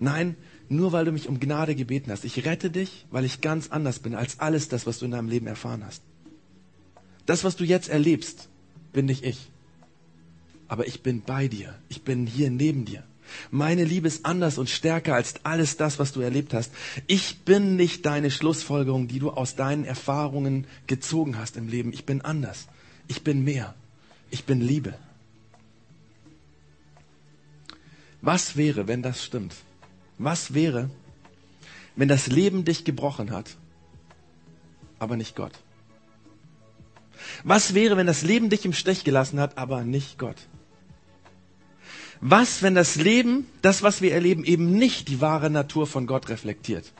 Nein, 0.00 0.36
nur 0.68 0.92
weil 0.92 1.04
du 1.04 1.12
mich 1.12 1.28
um 1.28 1.40
Gnade 1.40 1.74
gebeten 1.74 2.10
hast. 2.10 2.24
Ich 2.24 2.44
rette 2.44 2.70
dich, 2.70 3.06
weil 3.10 3.24
ich 3.24 3.40
ganz 3.40 3.68
anders 3.68 3.98
bin 3.98 4.14
als 4.14 4.40
alles 4.40 4.68
das, 4.68 4.86
was 4.86 4.98
du 4.98 5.06
in 5.06 5.12
deinem 5.12 5.28
Leben 5.28 5.46
erfahren 5.46 5.84
hast. 5.84 6.02
Das, 7.26 7.44
was 7.44 7.56
du 7.56 7.64
jetzt 7.64 7.88
erlebst, 7.88 8.48
bin 8.92 9.06
nicht 9.06 9.24
ich. 9.24 9.50
Aber 10.66 10.86
ich 10.86 11.02
bin 11.02 11.22
bei 11.22 11.48
dir. 11.48 11.74
Ich 11.88 12.02
bin 12.02 12.26
hier 12.26 12.50
neben 12.50 12.84
dir. 12.84 13.02
Meine 13.50 13.84
Liebe 13.84 14.08
ist 14.08 14.24
anders 14.24 14.58
und 14.58 14.70
stärker 14.70 15.14
als 15.14 15.34
alles 15.44 15.76
das, 15.76 15.98
was 15.98 16.12
du 16.12 16.20
erlebt 16.20 16.54
hast. 16.54 16.72
Ich 17.06 17.40
bin 17.40 17.76
nicht 17.76 18.06
deine 18.06 18.30
Schlussfolgerung, 18.30 19.08
die 19.08 19.18
du 19.18 19.30
aus 19.30 19.56
deinen 19.56 19.84
Erfahrungen 19.84 20.66
gezogen 20.86 21.38
hast 21.38 21.56
im 21.56 21.68
Leben. 21.68 21.92
Ich 21.92 22.06
bin 22.06 22.22
anders. 22.22 22.68
Ich 23.06 23.22
bin 23.22 23.44
mehr. 23.44 23.74
Ich 24.30 24.44
bin 24.44 24.60
Liebe. 24.60 24.94
Was 28.20 28.56
wäre, 28.56 28.88
wenn 28.88 29.02
das 29.02 29.24
stimmt? 29.24 29.54
Was 30.18 30.54
wäre, 30.54 30.90
wenn 31.96 32.08
das 32.08 32.26
Leben 32.26 32.64
dich 32.64 32.84
gebrochen 32.84 33.30
hat, 33.30 33.56
aber 34.98 35.16
nicht 35.16 35.36
Gott? 35.36 35.52
Was 37.44 37.74
wäre, 37.74 37.96
wenn 37.96 38.06
das 38.06 38.22
Leben 38.22 38.50
dich 38.50 38.64
im 38.64 38.72
Stich 38.72 39.04
gelassen 39.04 39.40
hat, 39.40 39.58
aber 39.58 39.84
nicht 39.84 40.18
Gott? 40.18 40.36
Was, 42.20 42.62
wenn 42.62 42.74
das 42.74 42.96
Leben, 42.96 43.46
das, 43.62 43.82
was 43.82 44.02
wir 44.02 44.12
erleben, 44.12 44.44
eben 44.44 44.72
nicht 44.72 45.08
die 45.08 45.20
wahre 45.20 45.50
Natur 45.50 45.86
von 45.86 46.06
Gott 46.06 46.28
reflektiert? 46.28 46.92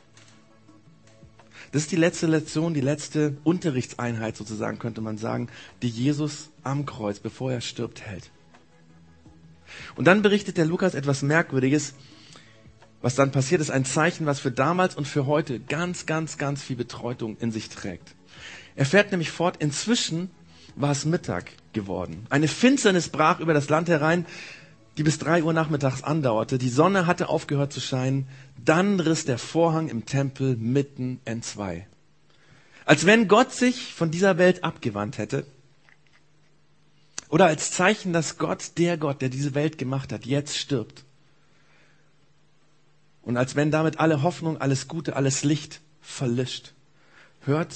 Das 1.72 1.82
ist 1.82 1.92
die 1.92 1.96
letzte 1.96 2.26
Lektion, 2.26 2.72
die 2.72 2.80
letzte 2.80 3.36
Unterrichtseinheit 3.44 4.36
sozusagen, 4.36 4.78
könnte 4.78 5.00
man 5.00 5.18
sagen, 5.18 5.48
die 5.82 5.88
Jesus 5.88 6.50
am 6.62 6.86
Kreuz, 6.86 7.18
bevor 7.18 7.52
er 7.52 7.60
stirbt, 7.60 8.00
hält. 8.00 8.30
Und 9.96 10.06
dann 10.06 10.22
berichtet 10.22 10.56
der 10.56 10.64
Lukas 10.64 10.94
etwas 10.94 11.22
Merkwürdiges, 11.22 11.94
was 13.00 13.14
dann 13.14 13.30
passiert 13.30 13.60
ist, 13.60 13.70
ein 13.70 13.84
Zeichen, 13.84 14.26
was 14.26 14.40
für 14.40 14.50
damals 14.50 14.96
und 14.96 15.06
für 15.06 15.26
heute 15.26 15.60
ganz, 15.60 16.06
ganz, 16.06 16.36
ganz 16.36 16.62
viel 16.62 16.76
Betreuung 16.76 17.36
in 17.38 17.52
sich 17.52 17.68
trägt. 17.68 18.14
Er 18.74 18.86
fährt 18.86 19.10
nämlich 19.10 19.30
fort, 19.30 19.56
inzwischen 19.58 20.30
war 20.76 20.92
es 20.92 21.04
Mittag 21.04 21.50
geworden. 21.72 22.26
Eine 22.30 22.48
Finsternis 22.48 23.08
brach 23.08 23.40
über 23.40 23.54
das 23.54 23.68
Land 23.68 23.88
herein, 23.88 24.26
die 24.96 25.04
bis 25.04 25.18
drei 25.18 25.42
Uhr 25.42 25.52
nachmittags 25.52 26.02
andauerte. 26.02 26.58
Die 26.58 26.68
Sonne 26.68 27.06
hatte 27.06 27.28
aufgehört 27.28 27.72
zu 27.72 27.80
scheinen. 27.80 28.26
Dann 28.64 28.98
riss 28.98 29.24
der 29.24 29.38
Vorhang 29.38 29.88
im 29.88 30.06
Tempel 30.06 30.56
mitten 30.56 31.20
entzwei. 31.24 31.86
Als 32.84 33.06
wenn 33.06 33.28
Gott 33.28 33.52
sich 33.52 33.94
von 33.94 34.10
dieser 34.10 34.38
Welt 34.38 34.64
abgewandt 34.64 35.18
hätte. 35.18 35.46
Oder 37.28 37.46
als 37.46 37.70
Zeichen, 37.70 38.12
dass 38.12 38.38
Gott, 38.38 38.72
der 38.78 38.96
Gott, 38.96 39.22
der 39.22 39.28
diese 39.28 39.54
Welt 39.54 39.78
gemacht 39.78 40.12
hat, 40.12 40.26
jetzt 40.26 40.56
stirbt. 40.56 41.04
Und 43.28 43.36
als 43.36 43.56
wenn 43.56 43.70
damit 43.70 44.00
alle 44.00 44.22
Hoffnung, 44.22 44.56
alles 44.56 44.88
Gute, 44.88 45.14
alles 45.14 45.44
Licht 45.44 45.82
verlischt, 46.00 46.72
hört 47.42 47.74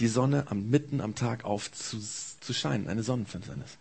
die 0.00 0.06
Sonne 0.06 0.50
am, 0.50 0.68
mitten 0.68 1.00
am 1.00 1.14
Tag 1.14 1.46
auf 1.46 1.72
zu, 1.72 1.96
zu 1.98 2.52
scheinen, 2.52 2.86
eine 2.86 3.02
Sonnenfinsternis. 3.02 3.78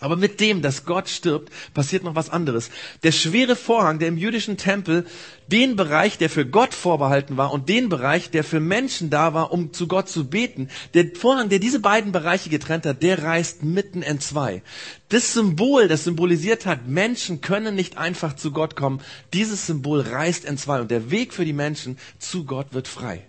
Aber 0.00 0.16
mit 0.16 0.38
dem, 0.38 0.62
dass 0.62 0.84
Gott 0.84 1.08
stirbt, 1.08 1.52
passiert 1.74 2.04
noch 2.04 2.14
was 2.14 2.30
anderes. 2.30 2.70
Der 3.02 3.10
schwere 3.10 3.56
Vorhang, 3.56 3.98
der 3.98 4.08
im 4.08 4.16
jüdischen 4.16 4.56
Tempel 4.56 5.04
den 5.48 5.74
Bereich, 5.74 6.18
der 6.18 6.30
für 6.30 6.46
Gott 6.46 6.72
vorbehalten 6.72 7.36
war 7.36 7.52
und 7.52 7.68
den 7.68 7.88
Bereich, 7.88 8.30
der 8.30 8.44
für 8.44 8.60
Menschen 8.60 9.10
da 9.10 9.34
war, 9.34 9.52
um 9.52 9.72
zu 9.72 9.88
Gott 9.88 10.08
zu 10.08 10.28
beten, 10.28 10.68
der 10.94 11.14
Vorhang, 11.16 11.48
der 11.48 11.58
diese 11.58 11.80
beiden 11.80 12.12
Bereiche 12.12 12.48
getrennt 12.48 12.86
hat, 12.86 13.02
der 13.02 13.24
reißt 13.24 13.64
mitten 13.64 14.02
in 14.02 14.20
zwei. 14.20 14.62
Das 15.08 15.32
Symbol, 15.32 15.88
das 15.88 16.04
symbolisiert 16.04 16.64
hat, 16.64 16.86
Menschen 16.86 17.40
können 17.40 17.74
nicht 17.74 17.98
einfach 17.98 18.36
zu 18.36 18.52
Gott 18.52 18.76
kommen, 18.76 19.00
dieses 19.32 19.66
Symbol 19.66 20.00
reißt 20.00 20.44
in 20.44 20.58
zwei 20.58 20.80
und 20.80 20.90
der 20.92 21.10
Weg 21.10 21.32
für 21.32 21.44
die 21.44 21.52
Menschen 21.52 21.98
zu 22.20 22.44
Gott 22.44 22.72
wird 22.72 22.86
frei. 22.86 23.24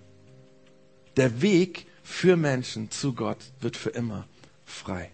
Der 1.18 1.42
Weg 1.42 1.88
für 2.04 2.38
Menschen 2.38 2.92
zu 2.92 3.14
Gott 3.14 3.40
wird 3.60 3.76
für 3.76 3.90
immer 3.90 4.28
frei. 4.66 5.12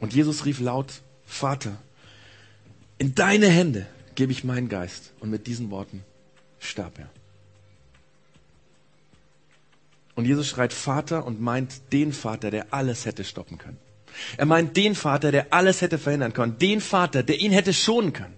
Und 0.00 0.14
Jesus 0.14 0.44
rief 0.44 0.60
laut, 0.60 1.02
Vater, 1.24 1.76
in 2.98 3.14
deine 3.14 3.48
Hände 3.48 3.86
gebe 4.14 4.32
ich 4.32 4.44
meinen 4.44 4.68
Geist. 4.68 5.12
Und 5.20 5.30
mit 5.30 5.46
diesen 5.46 5.70
Worten 5.70 6.04
starb 6.58 6.98
er. 6.98 7.10
Und 10.14 10.24
Jesus 10.24 10.48
schreit 10.48 10.72
Vater 10.72 11.24
und 11.24 11.40
meint 11.40 11.92
den 11.92 12.12
Vater, 12.12 12.50
der 12.50 12.74
alles 12.74 13.06
hätte 13.06 13.22
stoppen 13.22 13.58
können. 13.58 13.78
Er 14.36 14.46
meint 14.46 14.76
den 14.76 14.96
Vater, 14.96 15.30
der 15.30 15.52
alles 15.52 15.80
hätte 15.80 15.98
verhindern 15.98 16.32
können. 16.32 16.58
Den 16.58 16.80
Vater, 16.80 17.22
der 17.22 17.38
ihn 17.38 17.52
hätte 17.52 17.72
schonen 17.72 18.12
können. 18.12 18.34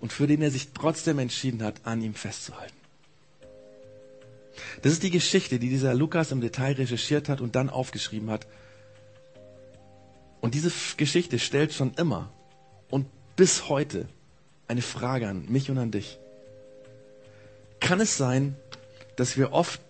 Und 0.00 0.12
für 0.12 0.26
den 0.26 0.42
er 0.42 0.50
sich 0.50 0.72
trotzdem 0.72 1.20
entschieden 1.20 1.62
hat, 1.62 1.80
an 1.84 2.02
ihm 2.02 2.14
festzuhalten. 2.14 2.74
Das 4.82 4.92
ist 4.92 5.04
die 5.04 5.10
Geschichte, 5.10 5.58
die 5.58 5.68
dieser 5.68 5.94
Lukas 5.94 6.32
im 6.32 6.40
Detail 6.40 6.72
recherchiert 6.72 7.28
hat 7.28 7.40
und 7.40 7.54
dann 7.54 7.70
aufgeschrieben 7.70 8.30
hat 8.30 8.46
und 10.46 10.54
diese 10.54 10.70
Geschichte 10.96 11.40
stellt 11.40 11.72
schon 11.72 11.94
immer 11.94 12.30
und 12.88 13.08
bis 13.34 13.68
heute 13.68 14.08
eine 14.68 14.80
Frage 14.80 15.26
an 15.26 15.46
mich 15.48 15.72
und 15.72 15.78
an 15.78 15.90
dich. 15.90 16.20
Kann 17.80 17.98
es 17.98 18.16
sein, 18.16 18.54
dass 19.16 19.36
wir 19.36 19.52
oft 19.52 19.80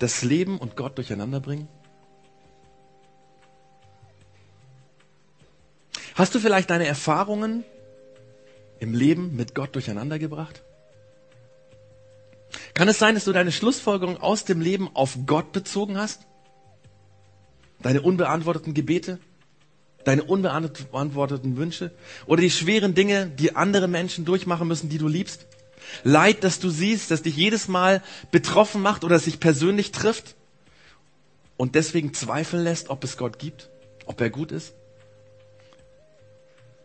das 0.00 0.24
Leben 0.24 0.58
und 0.58 0.74
Gott 0.74 0.98
durcheinander 0.98 1.38
bringen? 1.38 1.68
Hast 6.16 6.34
du 6.34 6.40
vielleicht 6.40 6.70
deine 6.70 6.88
Erfahrungen 6.88 7.62
im 8.80 8.94
Leben 8.94 9.36
mit 9.36 9.54
Gott 9.54 9.76
durcheinander 9.76 10.18
gebracht? 10.18 10.64
Kann 12.74 12.88
es 12.88 12.98
sein, 12.98 13.14
dass 13.14 13.26
du 13.26 13.32
deine 13.32 13.52
Schlussfolgerung 13.52 14.16
aus 14.16 14.44
dem 14.44 14.60
Leben 14.60 14.90
auf 14.92 15.18
Gott 15.24 15.52
bezogen 15.52 15.98
hast? 15.98 16.26
Deine 17.84 18.00
unbeantworteten 18.00 18.72
Gebete? 18.72 19.18
Deine 20.04 20.24
unbeantworteten 20.24 21.58
Wünsche? 21.58 21.92
Oder 22.24 22.40
die 22.40 22.50
schweren 22.50 22.94
Dinge, 22.94 23.26
die 23.26 23.56
andere 23.56 23.88
Menschen 23.88 24.24
durchmachen 24.24 24.66
müssen, 24.66 24.88
die 24.88 24.96
du 24.96 25.06
liebst? 25.06 25.46
Leid, 26.02 26.44
das 26.44 26.60
du 26.60 26.70
siehst, 26.70 27.10
das 27.10 27.20
dich 27.20 27.36
jedes 27.36 27.68
Mal 27.68 28.02
betroffen 28.30 28.80
macht 28.80 29.04
oder 29.04 29.18
sich 29.18 29.38
persönlich 29.38 29.92
trifft 29.92 30.34
und 31.58 31.74
deswegen 31.74 32.14
zweifeln 32.14 32.64
lässt, 32.64 32.88
ob 32.88 33.04
es 33.04 33.18
Gott 33.18 33.38
gibt, 33.38 33.68
ob 34.06 34.18
er 34.18 34.30
gut 34.30 34.50
ist? 34.50 34.72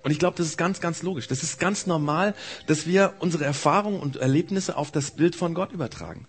Und 0.03 0.11
ich 0.11 0.19
glaube, 0.19 0.35
das 0.35 0.47
ist 0.47 0.57
ganz, 0.57 0.81
ganz 0.81 1.01
logisch. 1.01 1.29
Das 1.29 1.43
ist 1.43 1.59
ganz 1.59 1.87
normal, 1.87 2.35
dass 2.67 2.87
wir 2.87 3.13
unsere 3.19 3.45
Erfahrungen 3.45 4.01
und 4.01 4.17
Erlebnisse 4.17 4.75
auf 4.75 4.91
das 4.91 5.11
Bild 5.11 5.37
von 5.37 5.53
Gott 5.53 5.71
übertragen. 5.71 6.27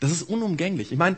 Das 0.00 0.10
ist 0.10 0.22
unumgänglich. 0.22 0.92
Ich 0.92 0.98
meine, 0.98 1.16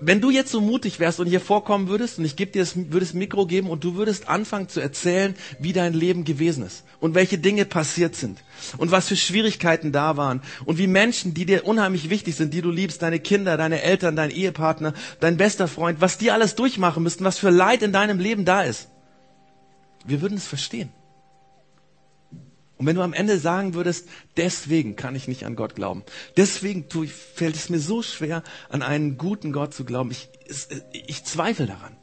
wenn 0.00 0.20
du 0.20 0.30
jetzt 0.30 0.50
so 0.50 0.60
mutig 0.60 1.00
wärst 1.00 1.20
und 1.20 1.26
hier 1.26 1.40
vorkommen 1.40 1.88
würdest 1.88 2.18
und 2.18 2.24
ich 2.24 2.36
gebe 2.36 2.52
dir 2.52 2.62
das, 2.62 2.74
würdest 2.76 3.14
Mikro 3.14 3.46
geben 3.46 3.68
und 3.70 3.84
du 3.84 3.96
würdest 3.96 4.28
anfangen 4.28 4.68
zu 4.68 4.80
erzählen, 4.80 5.34
wie 5.58 5.72
dein 5.72 5.92
Leben 5.92 6.24
gewesen 6.24 6.64
ist 6.64 6.84
und 7.00 7.14
welche 7.14 7.38
Dinge 7.38 7.64
passiert 7.64 8.14
sind 8.14 8.42
und 8.76 8.90
was 8.90 9.08
für 9.08 9.16
Schwierigkeiten 9.16 9.92
da 9.92 10.16
waren 10.16 10.42
und 10.64 10.78
wie 10.78 10.86
Menschen, 10.86 11.34
die 11.34 11.46
dir 11.46 11.66
unheimlich 11.66 12.10
wichtig 12.10 12.36
sind, 12.36 12.54
die 12.54 12.62
du 12.62 12.70
liebst, 12.70 13.02
deine 13.02 13.18
Kinder, 13.18 13.56
deine 13.56 13.82
Eltern, 13.82 14.14
dein 14.16 14.30
Ehepartner, 14.30 14.94
dein 15.20 15.36
bester 15.36 15.68
Freund, 15.68 16.00
was 16.00 16.18
die 16.18 16.30
alles 16.30 16.54
durchmachen 16.54 17.02
müssten, 17.02 17.24
was 17.24 17.38
für 17.38 17.50
Leid 17.50 17.82
in 17.82 17.92
deinem 17.92 18.18
Leben 18.20 18.44
da 18.44 18.62
ist. 18.62 18.88
Wir 20.04 20.22
würden 20.22 20.38
es 20.38 20.46
verstehen. 20.46 20.90
Und 22.78 22.86
wenn 22.86 22.94
du 22.94 23.02
am 23.02 23.12
Ende 23.12 23.38
sagen 23.38 23.74
würdest, 23.74 24.08
deswegen 24.36 24.94
kann 24.94 25.16
ich 25.16 25.26
nicht 25.26 25.44
an 25.44 25.56
Gott 25.56 25.74
glauben, 25.74 26.04
deswegen 26.36 26.88
tue 26.88 27.06
ich, 27.06 27.12
fällt 27.12 27.56
es 27.56 27.70
mir 27.70 27.80
so 27.80 28.02
schwer, 28.02 28.44
an 28.68 28.82
einen 28.82 29.18
guten 29.18 29.52
Gott 29.52 29.74
zu 29.74 29.84
glauben, 29.84 30.12
ich, 30.12 30.30
ich 30.92 31.24
zweifle 31.24 31.66
daran. 31.66 31.96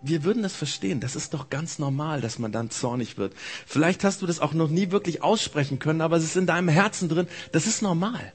Wir 0.00 0.24
würden 0.24 0.42
das 0.42 0.54
verstehen. 0.54 1.00
Das 1.00 1.16
ist 1.16 1.32
doch 1.32 1.48
ganz 1.48 1.78
normal, 1.78 2.20
dass 2.20 2.38
man 2.38 2.52
dann 2.52 2.70
zornig 2.70 3.16
wird. 3.16 3.34
Vielleicht 3.66 4.04
hast 4.04 4.20
du 4.20 4.26
das 4.26 4.40
auch 4.40 4.52
noch 4.52 4.68
nie 4.68 4.90
wirklich 4.90 5.22
aussprechen 5.22 5.78
können, 5.78 6.00
aber 6.00 6.16
es 6.16 6.24
ist 6.24 6.36
in 6.36 6.46
deinem 6.46 6.68
Herzen 6.68 7.08
drin. 7.08 7.26
Das 7.52 7.66
ist 7.66 7.80
normal. 7.80 8.32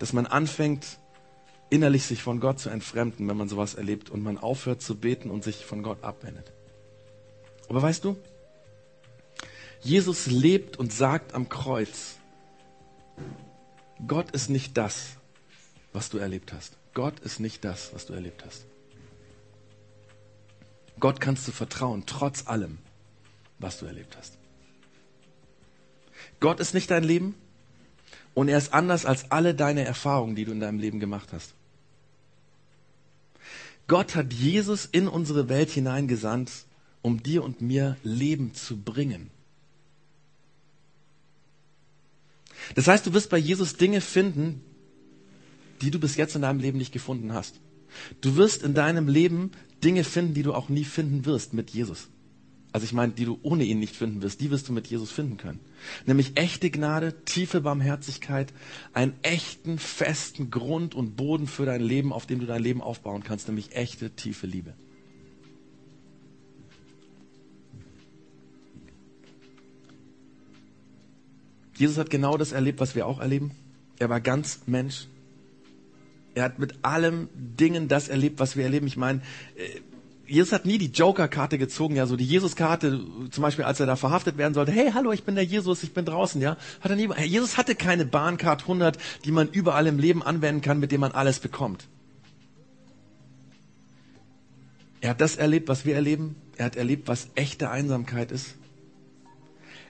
Dass 0.00 0.12
man 0.12 0.26
anfängt, 0.26 0.98
innerlich 1.70 2.04
sich 2.04 2.22
von 2.22 2.40
Gott 2.40 2.58
zu 2.58 2.68
entfremden, 2.68 3.28
wenn 3.28 3.36
man 3.36 3.48
sowas 3.48 3.74
erlebt 3.74 4.10
und 4.10 4.22
man 4.22 4.38
aufhört 4.38 4.82
zu 4.82 4.96
beten 4.96 5.30
und 5.30 5.44
sich 5.44 5.64
von 5.64 5.82
Gott 5.82 6.02
abwendet. 6.02 6.53
Aber 7.68 7.82
weißt 7.82 8.04
du, 8.04 8.16
Jesus 9.80 10.26
lebt 10.26 10.78
und 10.78 10.92
sagt 10.92 11.34
am 11.34 11.48
Kreuz, 11.48 12.16
Gott 14.06 14.30
ist 14.32 14.50
nicht 14.50 14.76
das, 14.76 15.16
was 15.92 16.10
du 16.10 16.18
erlebt 16.18 16.52
hast. 16.52 16.76
Gott 16.94 17.20
ist 17.20 17.40
nicht 17.40 17.64
das, 17.64 17.92
was 17.92 18.06
du 18.06 18.12
erlebt 18.12 18.44
hast. 18.44 18.66
Gott 21.00 21.20
kannst 21.20 21.46
du 21.48 21.52
vertrauen, 21.52 22.04
trotz 22.06 22.46
allem, 22.46 22.78
was 23.58 23.78
du 23.78 23.86
erlebt 23.86 24.16
hast. 24.16 24.38
Gott 26.40 26.60
ist 26.60 26.74
nicht 26.74 26.90
dein 26.90 27.04
Leben 27.04 27.34
und 28.32 28.48
er 28.48 28.58
ist 28.58 28.72
anders 28.72 29.06
als 29.06 29.30
alle 29.30 29.54
deine 29.54 29.84
Erfahrungen, 29.84 30.36
die 30.36 30.44
du 30.44 30.52
in 30.52 30.60
deinem 30.60 30.78
Leben 30.78 31.00
gemacht 31.00 31.32
hast. 31.32 31.54
Gott 33.86 34.14
hat 34.14 34.32
Jesus 34.32 34.86
in 34.86 35.08
unsere 35.08 35.48
Welt 35.48 35.70
hineingesandt, 35.70 36.50
um 37.04 37.22
dir 37.22 37.44
und 37.44 37.60
mir 37.60 37.98
Leben 38.02 38.54
zu 38.54 38.78
bringen. 38.78 39.30
Das 42.74 42.88
heißt, 42.88 43.06
du 43.06 43.12
wirst 43.12 43.28
bei 43.28 43.36
Jesus 43.36 43.76
Dinge 43.76 44.00
finden, 44.00 44.62
die 45.82 45.90
du 45.90 46.00
bis 46.00 46.16
jetzt 46.16 46.34
in 46.34 46.40
deinem 46.40 46.60
Leben 46.60 46.78
nicht 46.78 46.92
gefunden 46.92 47.34
hast. 47.34 47.60
Du 48.22 48.36
wirst 48.36 48.62
in 48.62 48.72
deinem 48.72 49.06
Leben 49.06 49.52
Dinge 49.84 50.02
finden, 50.02 50.32
die 50.32 50.42
du 50.42 50.54
auch 50.54 50.70
nie 50.70 50.84
finden 50.84 51.26
wirst 51.26 51.52
mit 51.52 51.70
Jesus. 51.70 52.08
Also 52.72 52.86
ich 52.86 52.94
meine, 52.94 53.12
die 53.12 53.26
du 53.26 53.38
ohne 53.42 53.64
ihn 53.64 53.80
nicht 53.80 53.94
finden 53.94 54.22
wirst, 54.22 54.40
die 54.40 54.50
wirst 54.50 54.68
du 54.68 54.72
mit 54.72 54.86
Jesus 54.86 55.10
finden 55.10 55.36
können. 55.36 55.60
Nämlich 56.06 56.32
echte 56.36 56.70
Gnade, 56.70 57.22
tiefe 57.26 57.60
Barmherzigkeit, 57.60 58.50
einen 58.94 59.12
echten, 59.20 59.78
festen 59.78 60.50
Grund 60.50 60.94
und 60.94 61.16
Boden 61.16 61.48
für 61.48 61.66
dein 61.66 61.82
Leben, 61.82 62.14
auf 62.14 62.24
dem 62.24 62.40
du 62.40 62.46
dein 62.46 62.62
Leben 62.62 62.80
aufbauen 62.80 63.22
kannst, 63.22 63.46
nämlich 63.46 63.76
echte, 63.76 64.10
tiefe 64.10 64.46
Liebe. 64.46 64.72
Jesus 71.76 71.98
hat 71.98 72.10
genau 72.10 72.36
das 72.36 72.52
erlebt, 72.52 72.80
was 72.80 72.94
wir 72.94 73.06
auch 73.06 73.20
erleben. 73.20 73.52
Er 73.98 74.08
war 74.08 74.20
ganz 74.20 74.60
Mensch. 74.66 75.08
Er 76.34 76.44
hat 76.44 76.58
mit 76.58 76.84
allem 76.84 77.28
Dingen 77.34 77.88
das 77.88 78.08
erlebt, 78.08 78.40
was 78.40 78.56
wir 78.56 78.64
erleben. 78.64 78.86
Ich 78.86 78.96
meine, 78.96 79.20
äh, 79.56 79.80
Jesus 80.26 80.52
hat 80.52 80.64
nie 80.64 80.78
die 80.78 80.90
Joker-Karte 80.90 81.58
gezogen, 81.58 81.96
ja, 81.96 82.06
so 82.06 82.16
die 82.16 82.24
Jesus-Karte, 82.24 83.04
zum 83.30 83.42
Beispiel 83.42 83.64
als 83.64 83.78
er 83.78 83.86
da 83.86 83.94
verhaftet 83.94 84.38
werden 84.38 84.54
sollte, 84.54 84.72
hey, 84.72 84.90
hallo, 84.92 85.12
ich 85.12 85.24
bin 85.24 85.34
der 85.34 85.44
Jesus, 85.44 85.82
ich 85.82 85.92
bin 85.92 86.06
draußen, 86.06 86.40
ja. 86.40 86.56
Hat 86.80 86.90
er 86.90 86.96
nie, 86.96 87.08
Jesus 87.24 87.58
hatte 87.58 87.74
keine 87.74 88.06
Bahncard 88.06 88.62
100, 88.62 88.98
die 89.24 89.32
man 89.32 89.48
überall 89.48 89.86
im 89.86 89.98
Leben 89.98 90.22
anwenden 90.22 90.62
kann, 90.62 90.80
mit 90.80 90.92
dem 90.92 91.00
man 91.00 91.12
alles 91.12 91.40
bekommt. 91.40 91.86
Er 95.02 95.10
hat 95.10 95.20
das 95.20 95.36
erlebt, 95.36 95.68
was 95.68 95.84
wir 95.84 95.94
erleben. 95.94 96.36
Er 96.56 96.64
hat 96.64 96.76
erlebt, 96.76 97.08
was 97.08 97.28
echte 97.34 97.68
Einsamkeit 97.68 98.32
ist. 98.32 98.54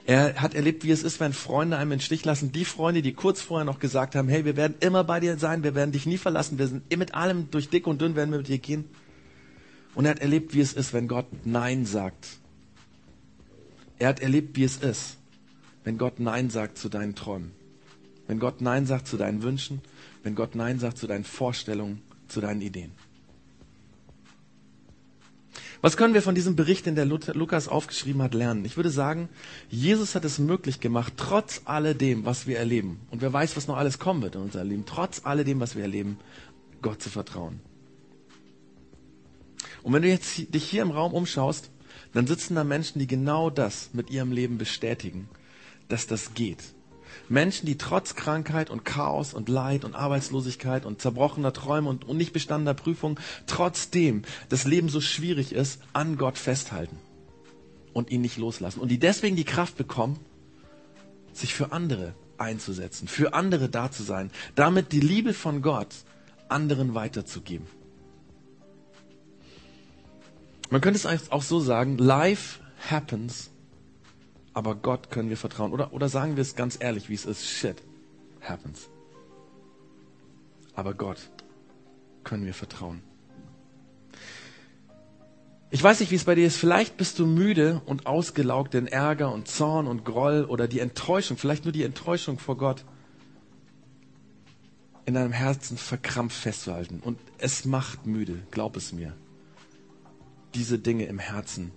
Er 0.07 0.41
hat 0.41 0.55
erlebt, 0.55 0.85
wie 0.85 0.91
es 0.91 1.03
ist, 1.03 1.19
wenn 1.19 1.33
Freunde 1.33 1.79
einem 1.79 1.93
in 1.93 2.01
Stich 2.01 2.25
lassen. 2.25 2.53
Die 2.53 2.67
Freunde, 2.67 3.01
die 3.01 3.15
kurz 3.15 3.41
vorher 3.41 3.65
noch 3.65 3.79
gesagt 3.79 4.15
haben, 4.15 4.29
hey, 4.29 4.45
wir 4.45 4.57
werden 4.57 4.75
immer 4.81 5.03
bei 5.03 5.19
dir 5.19 5.39
sein, 5.39 5.63
wir 5.63 5.75
werden 5.75 5.93
dich 5.93 6.05
nie 6.05 6.19
verlassen, 6.19 6.59
wir 6.59 6.69
sind 6.69 6.95
mit 6.95 7.15
allem 7.15 7.51
durch 7.51 7.71
dick 7.71 7.87
und 7.87 8.03
dünn 8.03 8.15
werden 8.15 8.31
wir 8.31 8.39
mit 8.39 8.49
dir 8.49 8.59
gehen. 8.59 8.85
Und 9.95 10.05
er 10.05 10.11
hat 10.11 10.19
erlebt, 10.19 10.55
wie 10.55 10.61
es 10.61 10.75
ist, 10.75 10.93
wenn 10.93 11.09
Gott 11.09 11.27
Nein 11.45 11.87
sagt. 11.87 12.39
Er 13.99 14.09
hat 14.09 14.21
erlebt, 14.21 14.57
wie 14.57 14.65
es 14.65 14.77
ist, 14.77 15.17
wenn 15.85 15.97
Gott 15.97 16.21
Nein 16.21 16.51
sagt 16.51 16.77
zu 16.77 16.91
deinen 16.91 17.15
Träumen. 17.15 17.53
Wenn 18.27 18.39
Gott 18.39 18.61
Nein 18.61 18.87
sagt 18.87 19.07
zu 19.07 19.17
deinen 19.17 19.43
Wünschen. 19.43 19.81
Wenn 20.23 20.35
Gott 20.35 20.55
Nein 20.55 20.79
sagt 20.79 20.99
zu 20.99 21.07
deinen 21.07 21.25
Vorstellungen, 21.25 22.03
zu 22.29 22.41
deinen 22.41 22.61
Ideen. 22.61 22.93
Was 25.85 25.99
können 25.99 26.15
wir 26.15 26.23
von 26.23 26.35
diesem 26.35 26.57
Bericht, 26.57 26.87
den 26.87 26.95
der 26.95 27.05
Lukas 27.05 27.69
aufgeschrieben 27.69 28.23
hat, 28.23 28.33
lernen? 28.33 28.65
Ich 28.65 28.79
würde 28.79 28.89
sagen, 28.89 29.29
Jesus 29.69 30.15
hat 30.15 30.25
es 30.25 30.39
möglich 30.39 30.81
gemacht, 30.81 31.13
trotz 31.19 31.61
alledem, 31.67 32.25
was 32.25 32.47
wir 32.47 32.57
erleben, 32.59 33.01
und 33.11 33.21
wer 33.21 33.31
weiß, 33.31 33.55
was 33.55 33.69
noch 33.69 33.77
alles 33.77 33.99
kommen 33.99 34.23
wird 34.23 34.35
in 34.35 34.41
unserem 34.41 34.71
Leben, 34.71 34.85
trotz 34.87 35.21
alledem, 35.27 35.61
was 35.61 35.77
wir 35.77 35.83
erleben, 35.83 36.17
Gott 36.81 37.03
zu 37.03 37.11
vertrauen. 37.11 37.61
Und 39.83 39.93
wenn 39.93 40.01
du 40.01 40.09
jetzt 40.09 40.55
dich 40.55 40.65
hier 40.65 40.81
im 40.81 40.91
Raum 40.91 41.13
umschaust, 41.13 41.71
dann 42.15 42.27
sitzen 42.27 42.55
da 42.55 42.65
Menschen, 42.65 42.99
die 42.99 43.07
genau 43.07 43.51
das 43.51 43.91
mit 43.93 44.09
ihrem 44.09 44.33
Leben 44.33 44.57
bestätigen, 44.57 45.29
dass 45.89 46.07
das 46.07 46.33
geht. 46.33 46.63
Menschen, 47.29 47.67
die 47.67 47.79
trotz 47.79 48.15
Krankheit 48.15 48.71
und 48.71 48.85
Chaos 48.85 49.35
und 49.35 49.49
Leid 49.49 49.85
und 49.85 49.95
Arbeitslosigkeit 49.95 50.85
und 50.85 51.01
zerbrochener 51.01 51.53
Träume 51.53 51.89
und, 51.89 52.09
nicht 52.09 52.33
bestandener 52.33 52.75
Prüfung 52.75 53.19
trotzdem 53.47 54.23
das 54.49 54.65
Leben 54.65 54.89
so 54.89 55.01
schwierig 55.01 55.53
ist, 55.53 55.81
an 55.93 56.17
Gott 56.17 56.39
festhalten 56.39 56.99
und 57.93 58.11
ihn 58.11 58.21
nicht 58.21 58.37
loslassen. 58.37 58.81
Und 58.81 58.89
die 58.89 58.99
deswegen 58.99 59.37
die 59.37 59.45
Kraft 59.45 59.77
bekommen, 59.77 60.19
sich 61.33 61.55
für 61.55 61.73
andere 61.73 62.15
einzusetzen, 62.39 63.09
für 63.09 63.35
andere 63.35 63.69
da 63.69 63.91
zu 63.91 64.03
sein, 64.03 64.31
damit 64.55 64.93
die 64.93 65.01
Liebe 65.01 65.35
von 65.35 65.63
Gott 65.63 65.95
anderen 66.49 66.95
weiterzugeben. 66.95 67.67
Man 70.71 70.81
könnte 70.81 71.07
es 71.09 71.31
auch 71.31 71.43
so 71.43 71.61
sagen, 71.61 71.99
life 71.99 72.61
happens 72.91 73.51
aber 74.55 74.77
Gott 74.77 75.11
können 75.11 75.29
wir 75.29 75.37
vertrauen. 75.37 75.73
Oder, 75.73 75.93
oder 75.93 76.09
sagen 76.09 76.37
wir 76.37 76.43
es 76.43 76.55
ganz 76.55 76.79
ehrlich, 76.81 77.09
wie 77.09 77.15
es 77.15 77.27
ist. 77.27 77.45
Shit 77.45 77.83
happens. 78.41 78.89
Aber 80.75 80.95
Gott 80.95 81.19
können 82.23 82.47
wir 82.47 82.55
vertrauen. 82.55 83.03
Ich 85.71 85.83
weiß 85.83 85.99
nicht, 85.99 86.13
wie 86.13 86.17
es 86.17 86.25
bei 86.25 86.37
dir 86.37 86.47
ist. 86.47 86.57
Vielleicht 86.57 86.97
bist 86.97 87.19
du 87.19 87.27
müde 87.27 87.83
und 87.85 88.07
ausgelaugt 88.07 88.77
in 88.77 88.87
Ärger 88.87 89.33
und 89.33 89.49
Zorn 89.49 89.89
und 89.89 90.05
Groll 90.05 90.45
oder 90.45 90.69
die 90.69 90.79
Enttäuschung, 90.79 91.37
vielleicht 91.37 91.65
nur 91.65 91.73
die 91.73 91.83
Enttäuschung 91.83 92.39
vor 92.39 92.57
Gott 92.57 92.85
in 95.05 95.15
deinem 95.15 95.33
Herzen 95.33 95.77
verkrampft 95.77 96.41
festzuhalten. 96.41 97.01
Und 97.01 97.19
es 97.39 97.65
macht 97.65 98.07
müde, 98.07 98.39
glaub 98.53 98.77
es 98.77 98.93
mir, 98.93 99.15
diese 100.55 100.79
Dinge 100.79 101.07
im 101.07 101.19
Herzen 101.19 101.73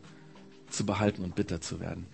zu 0.70 0.86
behalten 0.86 1.24
und 1.24 1.34
bitter 1.34 1.60
zu 1.60 1.80
werden. 1.80 2.06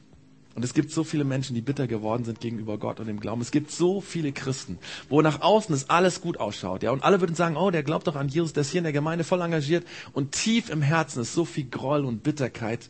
Und 0.55 0.63
es 0.63 0.73
gibt 0.73 0.91
so 0.91 1.03
viele 1.03 1.23
Menschen, 1.23 1.55
die 1.55 1.61
bitter 1.61 1.87
geworden 1.87 2.25
sind 2.25 2.39
gegenüber 2.39 2.77
Gott 2.77 2.99
und 2.99 3.07
dem 3.07 3.19
Glauben. 3.19 3.41
Es 3.41 3.49
gibt 3.49 3.71
so 3.71 4.01
viele 4.01 4.31
Christen, 4.31 4.77
wo 5.09 5.21
nach 5.21 5.41
außen 5.41 5.73
es 5.73 5.89
alles 5.89 6.21
gut 6.21 6.37
ausschaut, 6.37 6.83
ja. 6.83 6.91
Und 6.91 7.03
alle 7.03 7.21
würden 7.21 7.35
sagen, 7.35 7.57
oh, 7.57 7.71
der 7.71 7.81
glaubt 7.81 8.05
doch 8.05 8.15
an 8.15 8.29
Jesus, 8.29 8.53
der 8.53 8.61
ist 8.61 8.69
hier 8.69 8.79
in 8.79 8.83
der 8.83 8.93
Gemeinde 8.93 9.23
voll 9.23 9.41
engagiert. 9.41 9.85
Und 10.13 10.31
tief 10.31 10.69
im 10.69 10.83
Herzen 10.83 11.21
ist 11.21 11.33
so 11.33 11.43
viel 11.43 11.65
Groll 11.65 12.05
und 12.05 12.21
Bitterkeit. 12.21 12.89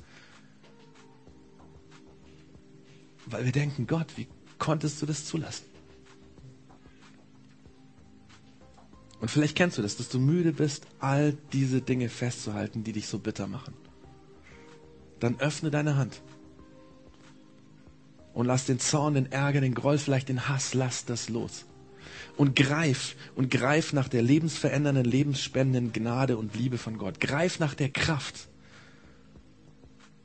Weil 3.26 3.45
wir 3.45 3.54
denken, 3.54 3.88
Gott, 3.88 4.08
wie 4.17 4.28
konntest 4.60 5.02
du 5.02 5.06
das 5.06 5.26
zulassen? 5.26 5.65
Und 9.21 9.32
vielleicht 9.32 9.56
kennst 9.56 9.78
du 9.78 9.82
das, 9.82 9.95
dass 9.95 10.10
du 10.10 10.19
müde 10.19 10.52
bist, 10.52 10.86
all 10.99 11.38
diese 11.54 11.82
Dinge 11.82 12.10
festzuhalten, 12.10 12.84
die 12.84 12.91
dich 12.91 13.08
so 13.08 13.19
bitter 13.19 13.47
machen. 13.47 13.73
Dann 15.21 15.39
öffne 15.39 15.71
deine 15.71 15.95
Hand 15.95 16.21
und 18.34 18.46
lass 18.46 18.65
den 18.65 18.80
Zorn, 18.80 19.13
den 19.13 19.32
Ärger, 19.32 19.62
den 19.62 19.76
Groll, 19.76 19.98
vielleicht 19.98 20.30
den 20.30 20.48
Hass, 20.48 20.74
lass 20.74 21.06
das 21.06 21.30
los. 21.30 21.65
Und 22.36 22.56
greif 22.56 23.15
und 23.36 23.52
greif 23.52 23.93
nach 23.93 24.08
der 24.08 24.24
lebensverändernden, 24.24 25.06
lebensspendenden 25.06 25.93
Gnade 25.93 26.38
und 26.38 26.56
Liebe 26.56 26.78
von 26.78 26.98
Gott. 26.98 27.19
Greif 27.19 27.60
nach 27.60 27.76
der 27.76 27.89
Kraft, 27.89 28.50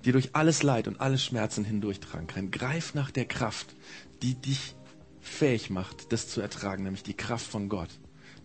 die 0.05 0.13
durch 0.13 0.35
alles 0.35 0.63
Leid 0.63 0.89
und 0.89 1.01
alle 1.01 1.19
Schmerzen 1.19 1.65
hindurchtragen 1.65 2.27
kann. 2.27 2.51
Greif 2.51 2.95
nach 2.95 3.11
der 3.11 3.27
Kraft, 3.27 3.75
die 4.23 4.35
dich 4.35 4.75
fähig 5.21 5.69
macht, 5.69 6.13
das 6.13 6.29
zu 6.29 6.41
ertragen, 6.41 6.85
nämlich 6.85 7.03
die 7.03 7.15
Kraft 7.15 7.47
von 7.47 7.69
Gott, 7.69 7.91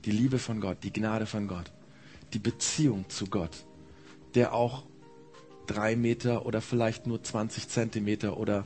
die 0.04 0.12
Liebe 0.12 0.40
von 0.40 0.60
Gott, 0.60 0.84
die 0.84 0.92
Gnade 0.92 1.26
von 1.26 1.48
Gott, 1.48 1.72
die 2.34 2.40
Beziehung 2.40 3.10
zu 3.10 3.28
Gott, 3.28 3.66
der 4.36 4.54
auch 4.54 4.84
drei 5.68 5.96
Meter 5.96 6.46
oder 6.46 6.60
vielleicht 6.60 7.08
nur 7.08 7.24
20 7.24 7.70
Zentimeter 7.70 8.38
oder 8.38 8.66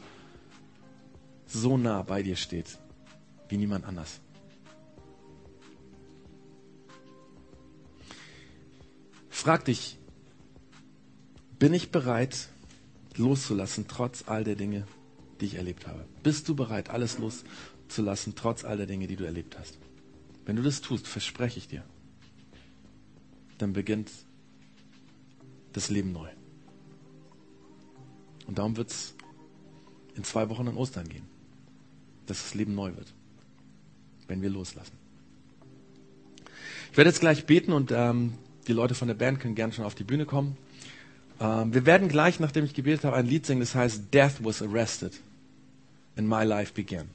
so 1.47 1.77
nah 1.77 2.01
bei 2.01 2.21
dir 2.21 2.35
steht 2.35 2.77
wie 3.49 3.57
niemand 3.57 3.85
anders. 3.85 4.19
Frag 9.29 9.65
dich, 9.65 9.97
bin 11.59 11.73
ich 11.73 11.91
bereit 11.91 12.49
loszulassen, 13.15 13.87
trotz 13.87 14.27
all 14.27 14.43
der 14.43 14.55
Dinge, 14.55 14.85
die 15.39 15.45
ich 15.45 15.55
erlebt 15.55 15.87
habe? 15.87 16.05
Bist 16.23 16.49
du 16.49 16.55
bereit, 16.55 16.89
alles 16.89 17.17
loszulassen, 17.17 18.35
trotz 18.35 18.65
all 18.65 18.77
der 18.77 18.87
Dinge, 18.87 19.07
die 19.07 19.15
du 19.15 19.23
erlebt 19.23 19.57
hast? 19.57 19.77
Wenn 20.45 20.55
du 20.55 20.63
das 20.63 20.81
tust, 20.81 21.07
verspreche 21.07 21.59
ich 21.59 21.67
dir, 21.67 21.83
dann 23.57 23.73
beginnt 23.73 24.11
das 25.73 25.89
Leben 25.89 26.11
neu. 26.11 26.29
Und 28.47 28.57
darum 28.57 28.75
wird 28.75 28.91
es 28.91 29.15
in 30.15 30.23
zwei 30.23 30.49
Wochen 30.49 30.67
an 30.67 30.77
Ostern 30.77 31.07
gehen 31.07 31.36
dass 32.29 32.43
das 32.43 32.53
Leben 32.53 32.75
neu 32.75 32.95
wird, 32.95 33.13
wenn 34.27 34.41
wir 34.41 34.49
loslassen. 34.49 34.97
Ich 36.91 36.97
werde 36.97 37.09
jetzt 37.09 37.19
gleich 37.19 37.45
beten 37.45 37.73
und 37.73 37.91
ähm, 37.91 38.33
die 38.67 38.73
Leute 38.73 38.95
von 38.95 39.07
der 39.07 39.15
Band 39.15 39.39
können 39.39 39.55
gerne 39.55 39.73
schon 39.73 39.85
auf 39.85 39.95
die 39.95 40.03
Bühne 40.03 40.25
kommen. 40.25 40.57
Ähm, 41.39 41.73
wir 41.73 41.85
werden 41.85 42.07
gleich, 42.07 42.39
nachdem 42.39 42.65
ich 42.65 42.73
gebetet 42.73 43.05
habe, 43.05 43.15
ein 43.15 43.25
Lied 43.25 43.45
singen, 43.45 43.61
das 43.61 43.75
heißt 43.75 44.13
Death 44.13 44.43
was 44.43 44.61
arrested 44.61 45.13
and 46.15 46.27
my 46.27 46.43
life 46.43 46.73
began. 46.73 47.09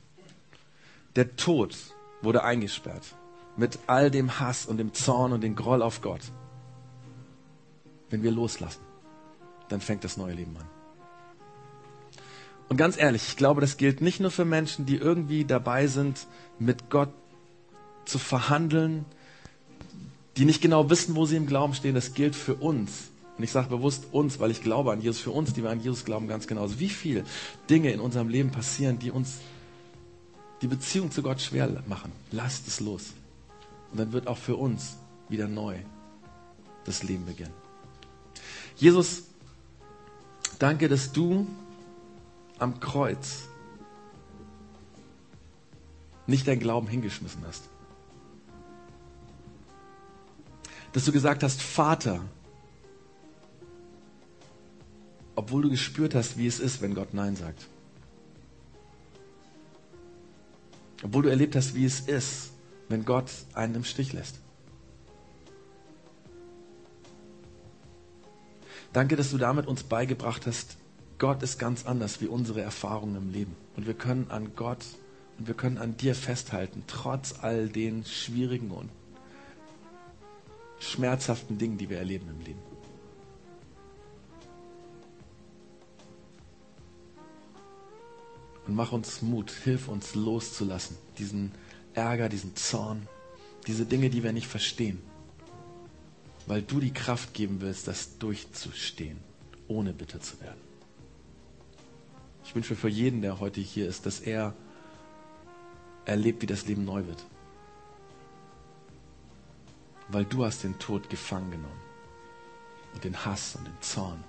Der 1.16 1.37
Tod 1.37 1.77
wurde 2.22 2.44
eingesperrt 2.44 3.14
mit 3.57 3.79
all 3.87 4.11
dem 4.11 4.40
Hass 4.40 4.66
und 4.66 4.79
dem 4.79 4.94
Zorn 4.94 5.33
und 5.33 5.42
dem 5.42 5.57
Groll 5.57 5.83
auf 5.83 6.01
Gott. 6.01 6.22
Wenn 8.09 8.22
wir 8.22 8.31
loslassen, 8.31 8.81
dann 9.68 9.81
fängt 9.81 10.05
das 10.05 10.16
neue 10.16 10.35
Leben 10.35 10.57
an. 10.57 10.82
Und 12.73 12.79
ganz 12.79 12.97
ehrlich, 12.97 13.23
ich 13.29 13.37
glaube, 13.37 13.61
das 13.61 13.77
gilt 13.77 14.01
nicht 14.01 14.19
nur 14.19 14.31
für 14.31 14.47
Menschen, 14.47 14.87
die 14.87 14.97
irgendwie 14.97 15.45
dabei 15.45 15.89
sind, 15.89 16.27
mit 16.59 16.89
Gott 16.89 17.11
zu 18.07 18.19
verhandeln, 18.19 19.05
die 20.39 20.47
nicht 20.47 20.63
genau 20.63 20.89
wissen, 20.89 21.15
wo 21.15 21.27
sie 21.27 21.37
im 21.37 21.47
Glauben 21.47 21.75
stehen. 21.75 21.95
Das 21.95 22.15
gilt 22.15 22.35
für 22.35 22.55
uns. 22.55 23.11
Und 23.37 23.45
ich 23.45 23.51
sage 23.51 23.69
bewusst 23.69 24.07
uns, 24.13 24.41
weil 24.41 24.51
ich 24.51 24.63
glaube 24.63 24.91
an 24.91 25.03
Jesus. 25.03 25.21
Für 25.21 25.33
uns, 25.33 25.53
die 25.53 25.63
wir 25.63 25.69
an 25.69 25.83
Jesus 25.83 26.07
glauben, 26.07 26.29
ganz 26.29 26.47
genauso. 26.47 26.81
Wie 26.81 26.89
viele 26.89 27.25
Dinge 27.69 27.93
in 27.93 28.01
unserem 28.01 28.31
Leben 28.31 28.51
passieren, 28.51 28.99
die 28.99 29.11
uns 29.11 29.41
die 30.63 30.69
Beziehung 30.69 31.11
zu 31.11 31.21
Gott 31.21 31.43
schwer 31.43 31.83
machen. 31.89 32.11
Lasst 32.31 32.67
es 32.69 32.81
los. 32.81 33.13
Und 33.91 34.01
dann 34.01 34.15
wird 34.15 34.29
auch 34.29 34.39
für 34.39 34.57
uns 34.57 34.97
wieder 35.29 35.47
neu 35.47 35.77
das 36.87 37.03
Leben 37.03 37.27
beginnen. 37.27 37.53
Jesus 38.77 39.25
Danke, 40.63 40.89
dass 40.89 41.11
du 41.11 41.49
am 42.59 42.81
Kreuz 42.81 43.49
nicht 46.27 46.47
dein 46.47 46.61
Glauben 46.61 46.87
hingeschmissen 46.87 47.43
hast. 47.47 47.69
Dass 50.93 51.05
du 51.05 51.12
gesagt 51.12 51.43
hast, 51.43 51.62
Vater, 51.62 52.21
obwohl 55.35 55.62
du 55.62 55.71
gespürt 55.71 56.15
hast, 56.15 56.37
wie 56.37 56.47
es 56.47 56.61
ist, 56.61 56.83
wenn 56.83 56.95
Gott 56.95 57.15
Nein 57.15 57.37
sagt. 57.37 57.67
Obwohl 61.03 61.23
du 61.23 61.31
erlebt 61.31 61.57
hast, 61.57 61.75
wie 61.75 61.85
es 61.85 62.01
ist, 62.01 62.53
wenn 62.88 63.05
Gott 63.05 63.31
einen 63.55 63.75
im 63.77 63.85
Stich 63.85 64.12
lässt. 64.12 64.38
Danke, 68.93 69.17
dass 69.17 69.31
du 69.31 69.38
damit 69.38 69.67
uns 69.67 69.83
beigebracht 69.83 70.47
hast, 70.47 70.77
Gott 71.23 71.41
ist 71.45 71.57
ganz 71.57 71.87
anders 71.87 72.21
wie 72.21 72.27
unsere 72.27 72.63
Erfahrungen 72.63 73.15
im 73.15 73.31
Leben. 73.31 73.55
Und 73.77 73.87
wir 73.87 73.95
können 73.95 74.29
an 74.33 74.57
Gott 74.57 74.85
und 75.39 75.47
wir 75.47 75.55
können 75.55 75.79
an 75.79 75.97
dir 75.97 76.17
festhalten, 76.17 76.83
trotz 76.89 77.37
all 77.43 77.69
den 77.69 78.05
schwierigen 78.05 78.73
und 78.73 78.91
schmerzhaften 80.81 81.59
Dingen, 81.59 81.79
die 81.79 81.89
wir 81.89 81.99
erleben 81.99 82.29
im 82.29 82.41
Leben. 82.41 82.59
Und 88.67 88.75
mach 88.75 88.91
uns 88.91 89.23
Mut, 89.23 89.53
hilf 89.53 89.87
uns 89.87 90.17
loszulassen, 90.17 90.97
diesen 91.19 91.53
Ärger, 91.95 92.29
diesen 92.29 92.57
Zorn, 92.57 93.07
diese 93.69 93.87
Dinge, 93.87 94.11
die 94.11 94.25
wir 94.25 94.33
nicht 94.33 94.49
verstehen, 94.49 95.01
weil 96.49 96.63
du 96.63 96.81
die 96.81 96.93
Kraft 96.93 97.33
geben 97.33 97.61
willst, 97.61 97.87
das 97.87 98.19
durchzustehen, 98.19 99.19
ohne 99.69 99.93
bitter 99.93 100.21
zu 100.21 100.41
werden. 100.41 100.72
Ich 102.53 102.57
wünsche 102.57 102.77
für 102.77 102.91
jeden, 102.91 103.23
der 103.23 103.41
heute 103.41 103.62
hier 103.62 103.88
ist, 103.88 104.05
dass 104.05 104.21
er 104.21 104.53
erlebt, 106.05 106.43
wie 106.43 106.47
das 106.47 106.67
Leben 106.67 106.85
neu 106.85 107.07
wird. 107.07 107.25
Weil 110.09 110.27
du 110.27 110.45
hast 110.45 110.62
den 110.62 110.79
Tod 110.79 111.09
gefangen 111.09 111.51
genommen. 111.51 111.81
Und 112.93 113.05
den 113.05 113.25
Hass 113.25 113.57
und 113.57 113.67
den 113.67 113.81
Zorn, 113.81 114.23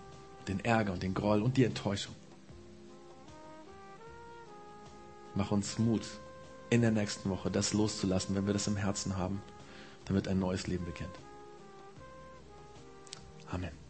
den 0.47 0.63
Ärger 0.63 0.93
und 0.93 1.03
den 1.03 1.13
Groll 1.13 1.41
und 1.41 1.57
die 1.57 1.65
Enttäuschung. 1.65 2.15
Mach 5.35 5.51
uns 5.51 5.77
Mut, 5.77 6.07
in 6.69 6.79
der 6.79 6.91
nächsten 6.91 7.29
Woche 7.29 7.51
das 7.51 7.73
loszulassen, 7.73 8.37
wenn 8.37 8.45
wir 8.47 8.53
das 8.53 8.67
im 8.67 8.77
Herzen 8.77 9.17
haben, 9.17 9.41
damit 10.05 10.29
ein 10.29 10.39
neues 10.39 10.67
Leben 10.67 10.85
beginnt. 10.85 11.19
Amen. 13.51 13.82